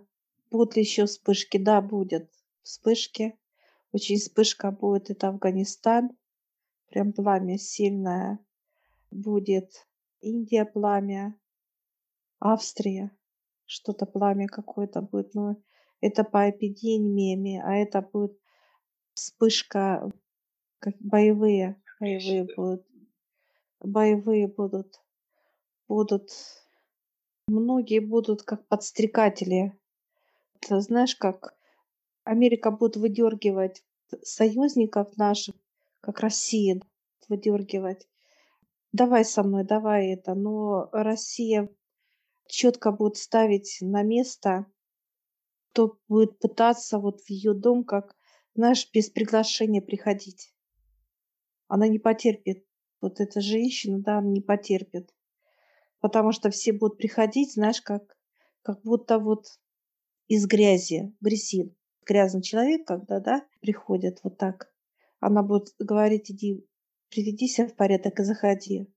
будут 0.49 0.75
ли 0.75 0.81
еще 0.81 1.05
вспышки? 1.05 1.57
Да, 1.57 1.81
будет 1.81 2.31
вспышки. 2.63 3.37
Очень 3.93 4.17
вспышка 4.17 4.71
будет. 4.71 5.09
Это 5.09 5.29
Афганистан. 5.29 6.09
Прям 6.89 7.13
пламя 7.13 7.57
сильное 7.57 8.39
будет 9.09 9.87
Индия 10.21 10.65
пламя, 10.65 11.39
Австрия, 12.39 13.11
что-то 13.65 14.05
пламя 14.05 14.47
какое-то 14.47 15.01
будет, 15.01 15.33
но 15.33 15.57
это 16.01 16.23
по 16.23 16.49
эпидемиями, 16.49 17.61
а 17.63 17.75
это 17.75 18.01
будет 18.01 18.37
вспышка, 19.13 20.11
как 20.79 20.95
боевые, 20.99 21.81
боевые 21.99 22.47
будут, 22.55 22.85
боевые 23.79 24.47
будут, 24.47 25.01
будут, 25.87 26.31
многие 27.47 27.99
будут 27.99 28.43
как 28.43 28.67
подстрекатели. 28.67 29.77
Ты 30.59 30.79
знаешь, 30.79 31.15
как 31.15 31.55
Америка 32.23 32.71
будет 32.71 32.95
выдергивать 32.95 33.83
союзников 34.21 35.17
наших, 35.17 35.55
как 36.01 36.19
Россия 36.19 36.81
выдергивать 37.29 38.07
давай 38.93 39.25
со 39.25 39.43
мной, 39.43 39.65
давай 39.65 40.13
это. 40.13 40.33
Но 40.35 40.87
Россия 40.93 41.69
четко 42.47 42.91
будет 42.91 43.17
ставить 43.17 43.79
на 43.81 44.03
место, 44.03 44.67
кто 45.71 45.99
будет 46.07 46.39
пытаться 46.39 46.99
вот 46.99 47.21
в 47.21 47.29
ее 47.29 47.53
дом, 47.53 47.83
как, 47.83 48.15
знаешь, 48.55 48.89
без 48.93 49.09
приглашения 49.09 49.81
приходить. 49.81 50.53
Она 51.67 51.87
не 51.87 51.99
потерпит. 51.99 52.65
Вот 53.01 53.19
эта 53.19 53.41
женщина, 53.41 53.99
да, 53.99 54.19
она 54.19 54.29
не 54.29 54.41
потерпит. 54.41 55.13
Потому 55.99 56.31
что 56.31 56.51
все 56.51 56.71
будут 56.71 56.97
приходить, 56.97 57.53
знаешь, 57.53 57.81
как, 57.81 58.17
как 58.61 58.81
будто 58.83 59.19
вот 59.19 59.47
из 60.27 60.45
грязи, 60.45 61.13
грязин. 61.19 61.75
Грязный 62.05 62.41
человек, 62.41 62.85
когда, 62.85 63.19
да, 63.19 63.47
приходит 63.61 64.19
вот 64.23 64.37
так. 64.37 64.73
Она 65.19 65.41
будет 65.43 65.73
говорить, 65.79 66.31
иди 66.31 66.67
приведи 67.09 67.47
себя 67.47 67.67
в 67.67 67.75
порядок 67.75 68.19
и 68.19 68.23
заходи. 68.23 68.87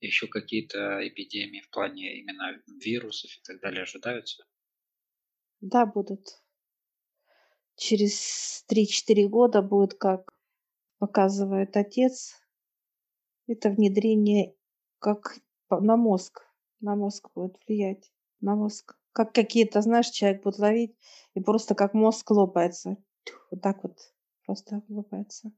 Еще 0.00 0.26
какие-то 0.26 1.06
эпидемии 1.06 1.60
в 1.60 1.70
плане 1.70 2.18
именно 2.18 2.60
вирусов 2.84 3.30
и 3.30 3.42
так 3.42 3.60
далее 3.60 3.82
ожидаются? 3.82 4.44
Да, 5.60 5.86
будут. 5.86 6.42
Через 7.76 8.64
3-4 8.70 9.28
года 9.28 9.62
будет, 9.62 9.94
как 9.94 10.32
показывает 10.98 11.76
отец, 11.76 12.34
это 13.46 13.70
внедрение 13.70 14.54
как 14.98 15.38
на 15.70 15.96
мозг. 15.96 16.42
На 16.80 16.94
мозг 16.94 17.30
будет 17.34 17.56
влиять. 17.66 18.12
На 18.40 18.54
мозг. 18.54 18.98
Как 19.16 19.32
какие-то, 19.32 19.80
знаешь, 19.80 20.10
человек 20.10 20.42
будет 20.42 20.58
ловить, 20.58 20.94
и 21.32 21.40
просто 21.40 21.74
как 21.74 21.94
мозг 21.94 22.30
лопается. 22.32 22.98
Вот 23.50 23.62
так 23.62 23.82
вот 23.82 23.96
просто 24.44 24.82
лопается. 24.88 25.52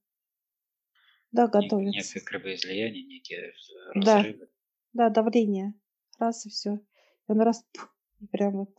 Да, 1.32 1.48
готовится. 1.48 1.98
Некое 1.98 2.24
кровоизлияние, 2.24 3.04
некие 3.04 3.52
Да, 3.96 4.24
да, 4.92 5.10
давление. 5.10 5.74
Раз 6.20 6.46
и 6.46 6.50
все. 6.50 6.74
И 6.76 7.32
он 7.32 7.40
раз, 7.40 7.64
пух, 7.72 7.92
и 8.20 8.28
прям 8.28 8.58
вот 8.58 8.78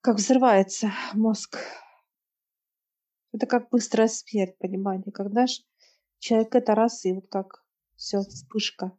как 0.00 0.16
взрывается 0.16 0.90
мозг. 1.12 1.58
Это 3.32 3.46
как 3.46 3.68
быстрая 3.68 4.08
смерть, 4.08 4.56
понимаете, 4.56 5.10
когда 5.12 5.46
ж 5.46 5.58
человек 6.18 6.54
это 6.54 6.74
раз, 6.74 7.04
и 7.04 7.12
вот 7.12 7.28
как 7.28 7.62
все, 7.96 8.20
вспышка 8.20 8.98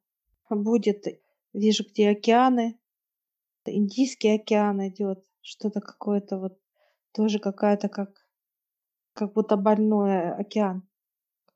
будет. 0.52 1.04
Вижу, 1.52 1.84
где 1.84 2.12
океаны, 2.12 2.80
Индийский 3.72 4.36
океан 4.36 4.88
идет, 4.88 5.24
что-то 5.42 5.82
какое-то 5.82 6.38
вот, 6.38 6.60
тоже 7.14 7.40
какая-то 7.40 7.90
как, 7.90 8.10
как 9.14 9.34
будто 9.34 9.58
больной 9.58 10.32
океан 10.34 10.88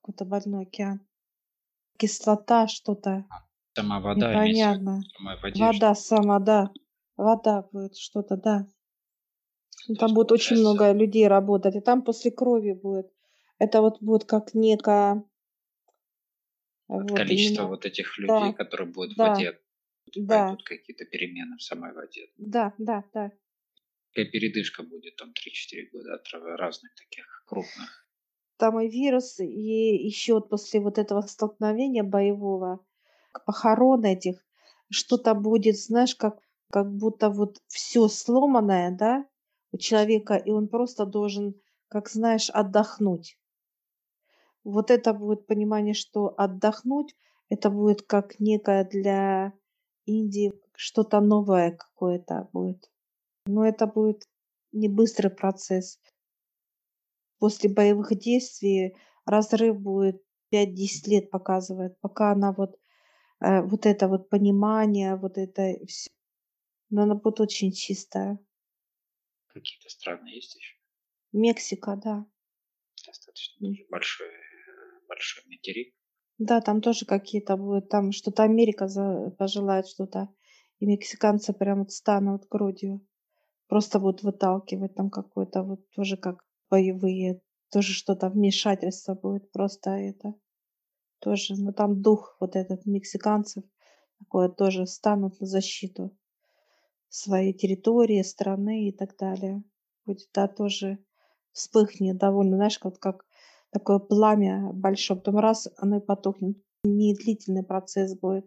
какой-то 0.08 0.26
больной 0.26 0.64
океан. 0.64 1.02
Кислота 1.98 2.68
что-то. 2.68 3.26
Сама 3.76 4.00
вода 4.00 4.32
Непонятно. 4.32 5.02
воде, 5.42 5.64
Вода 5.64 5.96
сама, 5.96 6.40
да. 6.40 6.72
Вода 7.18 7.64
будет 7.72 7.98
что-то, 7.98 8.38
да. 8.38 8.68
Ну, 9.88 9.96
там 9.96 10.14
будет 10.14 10.32
очень 10.32 10.58
много 10.58 10.94
людей 10.94 11.28
работать. 11.28 11.76
И 11.76 11.82
там 11.82 12.04
после 12.04 12.32
крови 12.32 12.72
будет. 12.72 13.12
Это 13.60 13.82
вот 13.82 14.02
будет 14.02 14.24
как 14.24 14.54
некое... 14.54 15.24
Вот, 16.88 17.12
количество 17.12 17.64
именно. 17.64 17.68
вот 17.68 17.86
этих 17.86 18.18
людей, 18.18 18.52
да. 18.52 18.54
которые 18.54 18.88
будут 18.94 19.18
да. 19.18 19.26
в 19.26 19.30
воде, 19.30 19.60
да. 20.16 20.58
какие-то 20.64 21.06
перемены 21.06 21.58
в 21.58 21.64
самой 21.64 21.94
воде. 21.94 22.30
Да, 22.38 22.74
да, 22.78 23.04
да. 23.14 23.32
Какая 24.14 24.32
передышка 24.32 24.84
будет 24.84 25.16
там 25.16 25.30
3-4 25.30 25.90
года 25.92 26.16
от 26.16 26.28
разных 26.60 26.96
таких 26.96 27.44
крупных 27.46 28.08
там 28.58 28.80
и 28.80 28.90
вирус, 28.90 29.40
и 29.40 29.46
еще 29.46 30.34
вот 30.34 30.50
после 30.50 30.80
вот 30.80 30.98
этого 30.98 31.22
столкновения 31.22 32.04
боевого, 32.04 32.86
похорон 33.46 34.04
этих, 34.04 34.44
что-то 34.90 35.34
будет, 35.36 35.78
знаешь, 35.78 36.16
как, 36.16 36.40
как 36.72 36.92
будто 36.92 37.30
вот 37.30 37.62
все 37.68 38.08
сломанное, 38.08 38.92
да, 38.92 39.26
у 39.72 39.78
человека, 39.78 40.36
и 40.36 40.50
он 40.52 40.68
просто 40.68 41.06
должен, 41.06 41.56
как 41.88 42.10
знаешь, 42.10 42.50
отдохнуть. 42.50 43.38
Вот 44.64 44.92
это 44.92 45.14
будет 45.14 45.46
понимание, 45.46 45.94
что 45.94 46.34
отдохнуть, 46.38 47.16
это 47.50 47.70
будет 47.70 48.02
как 48.02 48.40
некое 48.40 48.84
для 48.84 49.54
Индии 50.08 50.54
что-то 50.76 51.20
новое 51.22 51.72
какое-то 51.72 52.50
будет. 52.54 52.90
Но 53.46 53.66
это 53.66 53.86
будет 53.88 54.28
не 54.72 54.90
быстрый 54.90 55.30
процесс 55.30 56.00
после 57.40 57.70
боевых 57.70 58.16
действий 58.18 58.96
разрыв 59.26 59.80
будет 59.80 60.22
5-10 60.54 61.08
лет 61.08 61.30
показывает, 61.30 62.00
пока 62.00 62.32
она 62.32 62.54
вот, 62.54 62.80
э, 63.42 63.62
вот 63.62 63.86
это 63.86 64.08
вот 64.08 64.30
понимание, 64.30 65.16
вот 65.16 65.38
это 65.38 65.74
все. 65.86 66.10
Но 66.90 67.04
она 67.04 67.16
будет 67.16 67.40
очень 67.40 67.72
чистая. 67.72 68.40
Какие-то 69.48 69.90
страны 69.90 70.30
есть 70.30 70.56
еще? 70.56 70.76
Мексика, 71.34 72.00
да. 72.02 72.26
Достаточно 73.06 73.68
большой, 73.90 74.32
большой 75.08 75.44
материк. 75.48 75.94
Да, 76.40 76.62
там 76.62 76.82
тоже 76.82 77.06
какие-то 77.06 77.58
будут, 77.58 77.90
там 77.90 78.12
что-то 78.12 78.44
Америка 78.44 78.88
за, 78.88 79.32
пожелает 79.38 79.88
что-то, 79.88 80.30
и 80.80 80.86
мексиканцы 80.86 81.52
прям 81.54 81.80
вот 81.80 81.92
станут 81.92 82.48
грудью. 82.50 83.02
Просто 83.68 84.00
будут 84.00 84.24
выталкивать 84.24 84.96
там 84.96 85.10
какой-то 85.10 85.64
вот 85.64 85.90
тоже 85.92 86.18
как 86.18 86.44
боевые, 86.70 87.42
тоже 87.72 87.94
что-то 87.94 88.30
вмешательство 88.30 89.16
будет, 89.16 89.52
просто 89.52 89.92
это 89.92 90.36
тоже, 91.20 91.56
ну 91.58 91.74
там 91.74 92.02
дух 92.02 92.38
вот 92.40 92.56
этот 92.56 92.86
мексиканцев 92.86 93.64
такое 94.20 94.50
тоже 94.50 94.88
станут 94.88 95.40
на 95.42 95.48
защиту 95.48 96.18
своей 97.10 97.54
территории, 97.54 98.22
страны 98.24 98.90
и 98.90 98.94
так 98.94 99.18
далее. 99.18 99.64
Будет, 100.06 100.30
да, 100.34 100.48
тоже 100.48 101.00
вспыхнет 101.54 102.18
довольно, 102.18 102.58
знаешь, 102.58 102.80
вот 102.84 103.00
как 103.00 103.26
такое 103.72 104.00
пламя 104.00 104.72
большое, 104.74 105.20
потом 105.20 105.40
раз, 105.40 105.68
оно 105.78 105.98
и 105.98 106.06
потухнет. 106.06 106.58
Не 106.84 107.16
длительный 107.16 107.64
процесс 107.64 108.18
будет. 108.18 108.46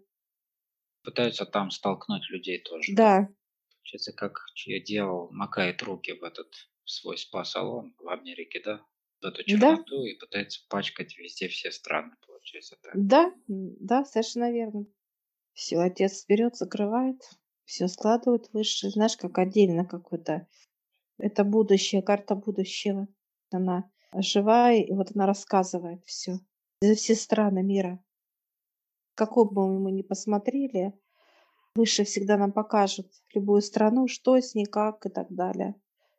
Пытаются 1.02 1.46
там 1.46 1.70
столкнуть 1.70 2.28
людей 2.30 2.62
тоже. 2.62 2.94
Да. 2.94 3.28
Получается, 3.76 4.12
как 4.12 4.38
я 4.66 4.80
делал, 4.80 5.30
макает 5.30 5.82
руки 5.82 6.12
в 6.12 6.22
этот 6.22 6.52
свой 6.84 7.16
спа-салон 7.16 7.94
в 7.98 8.08
Америке, 8.08 8.60
да, 8.64 8.84
в 9.20 9.24
эту 9.24 9.44
черноту 9.44 10.02
да. 10.02 10.08
и 10.08 10.14
пытается 10.18 10.60
пачкать 10.68 11.16
везде 11.16 11.48
все 11.48 11.70
страны, 11.70 12.14
получается 12.26 12.76
так. 12.82 12.92
Да, 12.94 13.32
да, 13.46 14.04
совершенно 14.04 14.52
верно. 14.52 14.86
Все, 15.52 15.78
отец 15.78 16.24
берет, 16.26 16.56
закрывает, 16.56 17.20
Все 17.64 17.88
складывают 17.88 18.50
высшие, 18.52 18.90
знаешь, 18.90 19.16
как 19.16 19.38
отдельно 19.38 19.84
какой-то. 19.84 20.46
Это 21.18 21.44
будущее, 21.44 22.02
карта 22.02 22.34
будущего. 22.34 23.08
Она 23.50 23.90
живая, 24.14 24.82
и 24.82 24.92
вот 24.92 25.12
она 25.14 25.26
рассказывает 25.26 26.04
все 26.04 26.38
за 26.80 26.94
все 26.94 27.14
страны 27.14 27.62
мира. 27.62 28.02
Какой 29.14 29.44
бы 29.44 29.78
мы 29.78 29.92
ни 29.92 30.02
посмотрели, 30.02 30.92
выше 31.74 32.04
всегда 32.04 32.38
нам 32.38 32.52
покажут 32.52 33.06
любую 33.34 33.60
страну, 33.60 34.08
что 34.08 34.40
с 34.40 34.54
ней, 34.54 34.66
как 34.66 35.04
и 35.06 35.10
так 35.10 35.26
далее. 35.30 35.74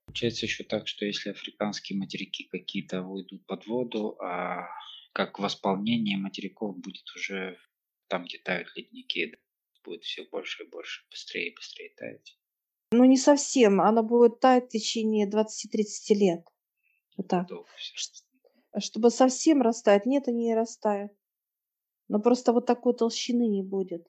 Получается 0.05 0.45
еще 0.45 0.63
так, 0.63 0.87
что 0.87 1.05
если 1.05 1.31
африканские 1.31 1.97
материки 1.97 2.43
какие-то 2.43 3.03
уйдут 3.03 3.45
под 3.45 3.65
воду, 3.65 4.17
а 4.21 4.67
как 5.13 5.39
восполнение 5.39 6.17
материков 6.17 6.77
будет 6.77 7.09
уже 7.15 7.57
там, 8.07 8.25
где 8.25 8.37
тают 8.37 8.67
ледники, 8.75 9.37
будет 9.83 10.03
все 10.03 10.25
больше 10.25 10.63
и 10.63 10.67
больше, 10.67 11.03
быстрее 11.09 11.49
и 11.49 11.55
быстрее 11.55 11.93
таять. 11.97 12.37
Ну, 12.91 13.05
не 13.05 13.17
совсем. 13.17 13.81
Она 13.81 14.03
будет 14.03 14.39
таять 14.41 14.65
в 14.65 14.69
течение 14.69 15.29
20-30 15.29 16.13
лет. 16.13 16.45
Вот 17.21 17.27
так. 17.27 17.47
Все. 17.77 18.23
Чтобы 18.79 19.11
совсем 19.11 19.61
растаять, 19.61 20.05
нет, 20.05 20.27
они 20.27 20.45
не 20.45 20.55
растают. 20.55 21.11
Но 22.07 22.19
просто 22.19 22.51
вот 22.51 22.65
такой 22.65 22.95
толщины 22.95 23.47
не 23.47 23.61
будет. 23.61 24.07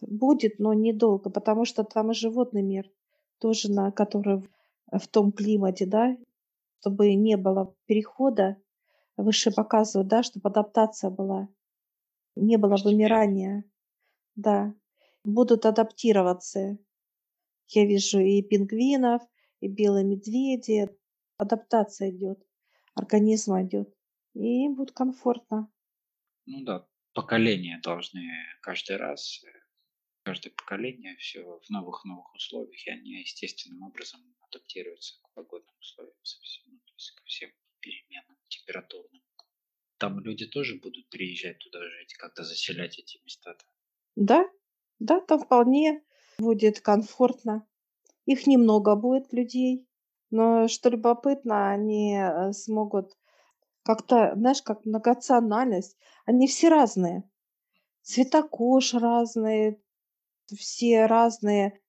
Будет, 0.00 0.58
но 0.58 0.74
недолго, 0.74 1.30
потому 1.30 1.64
что 1.64 1.84
там 1.84 2.10
и 2.10 2.14
животный 2.14 2.62
мир 2.62 2.90
тоже, 3.38 3.70
на 3.70 3.92
который 3.92 4.42
в 4.90 5.06
том 5.08 5.32
климате, 5.32 5.86
да, 5.86 6.16
чтобы 6.80 7.14
не 7.14 7.36
было 7.36 7.74
перехода, 7.86 8.56
выше 9.16 9.52
показывают, 9.52 10.08
да, 10.08 10.22
чтобы 10.22 10.48
адаптация 10.48 11.10
была, 11.10 11.48
не 12.36 12.56
было 12.56 12.76
вымирания, 12.76 13.64
да, 14.36 14.74
будут 15.24 15.66
адаптироваться. 15.66 16.78
Я 17.68 17.84
вижу 17.84 18.20
и 18.20 18.40
пингвинов, 18.42 19.22
и 19.60 19.68
белые 19.68 20.04
медведи, 20.04 20.88
адаптация 21.36 22.10
идет, 22.10 22.47
организм 22.98 23.54
идет, 23.62 23.94
и 24.34 24.64
им 24.64 24.74
будет 24.74 24.92
комфортно. 24.92 25.70
Ну 26.46 26.64
да, 26.64 26.86
поколения 27.14 27.80
должны 27.82 28.28
каждый 28.62 28.96
раз, 28.96 29.42
каждое 30.24 30.50
поколение 30.50 31.16
все 31.16 31.42
в 31.42 31.70
новых-новых 31.70 32.34
условиях, 32.34 32.86
и 32.86 32.90
они 32.90 33.20
естественным 33.20 33.82
образом 33.82 34.20
адаптируются 34.48 35.20
к 35.22 35.32
погодным 35.34 35.76
условиям 35.78 36.24
совсем, 36.24 36.64
ну, 36.72 36.78
то 36.78 36.92
есть 36.94 37.10
ко 37.12 37.24
всем 37.24 37.50
переменам 37.80 38.36
температурным. 38.48 39.22
Там 39.98 40.20
люди 40.20 40.46
тоже 40.46 40.76
будут 40.76 41.08
приезжать 41.10 41.58
туда 41.58 41.80
жить, 41.82 42.14
как-то 42.14 42.44
заселять 42.44 42.98
эти 42.98 43.18
места. 43.24 43.52
-то. 43.52 43.64
Да, 44.16 44.48
да, 45.00 45.20
там 45.20 45.40
вполне 45.40 46.02
будет 46.38 46.80
комфортно. 46.80 47.66
Их 48.26 48.46
немного 48.46 48.94
будет 48.94 49.32
людей, 49.32 49.87
но 50.30 50.68
что 50.68 50.90
любопытно, 50.90 51.70
они 51.70 52.16
э, 52.16 52.52
смогут 52.52 53.16
как-то, 53.82 54.32
знаешь, 54.36 54.62
как 54.62 54.84
многонациональность, 54.84 55.96
они 56.26 56.46
все 56.46 56.68
разные. 56.68 57.24
Цвета 58.02 58.42
кож 58.42 58.94
разные, 58.94 59.80
все 60.56 61.06
разные. 61.06 61.80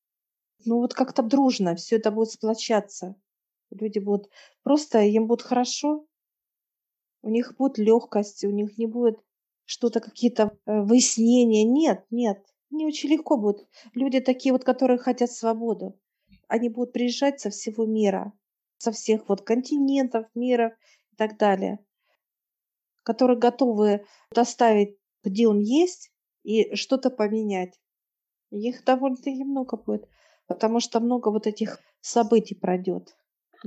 Ну 0.65 0.77
вот 0.77 0.93
как-то 0.93 1.23
дружно 1.23 1.75
все 1.75 1.97
это 1.97 2.11
будет 2.11 2.31
сплочаться. 2.31 3.15
Люди 3.71 3.99
будут 3.99 4.29
просто, 4.63 4.99
им 5.01 5.27
будет 5.27 5.41
хорошо, 5.41 6.07
у 7.21 7.29
них 7.29 7.55
будет 7.57 7.77
легкость, 7.77 8.43
у 8.45 8.49
них 8.49 8.77
не 8.77 8.85
будет 8.87 9.19
что-то, 9.65 9.99
какие-то 9.99 10.57
э, 10.65 10.81
выяснения. 10.81 11.63
Нет, 11.63 12.05
нет, 12.09 12.43
не 12.71 12.85
очень 12.85 13.09
легко 13.09 13.37
будет. 13.37 13.67
Люди 13.93 14.19
такие 14.19 14.53
вот, 14.53 14.63
которые 14.63 14.97
хотят 14.97 15.31
свободу. 15.31 15.99
Они 16.49 16.67
будут 16.67 16.93
приезжать 16.93 17.39
со 17.39 17.51
всего 17.51 17.85
мира, 17.85 18.33
со 18.77 18.91
всех 18.91 19.29
вот 19.29 19.43
континентов 19.43 20.25
мира 20.33 20.75
и 21.11 21.15
так 21.15 21.37
далее, 21.37 21.79
которые 23.03 23.37
готовы 23.37 24.05
доставить, 24.33 24.97
где 25.23 25.47
он 25.47 25.59
есть, 25.59 26.11
и 26.43 26.75
что-то 26.75 27.11
поменять. 27.11 27.79
Их 28.49 28.83
довольно-таки 28.83 29.43
много 29.43 29.77
будет, 29.77 30.09
потому 30.47 30.79
что 30.79 30.99
много 30.99 31.29
вот 31.29 31.45
этих 31.45 31.79
событий 32.01 32.55
пройдет. 32.55 33.15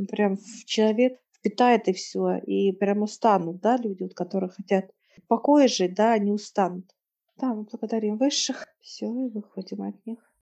Прям 0.09 0.37
человек 0.67 1.21
впитает 1.31 1.87
и 1.87 1.93
все, 1.93 2.39
и 2.39 2.73
прям 2.73 3.03
устанут, 3.03 3.61
да, 3.61 3.77
люди, 3.77 4.03
вот, 4.03 4.15
которые 4.15 4.51
хотят 4.51 4.91
в 5.19 5.27
покое 5.29 5.69
жить, 5.69 5.95
да, 5.95 6.15
они 6.15 6.33
устанут. 6.33 6.91
Да, 7.37 7.55
мы 7.55 7.63
благодарим 7.63 8.17
высших, 8.17 8.67
все, 8.81 9.07
и 9.07 9.29
выходим 9.29 9.83
от 9.83 10.05
них. 10.05 10.19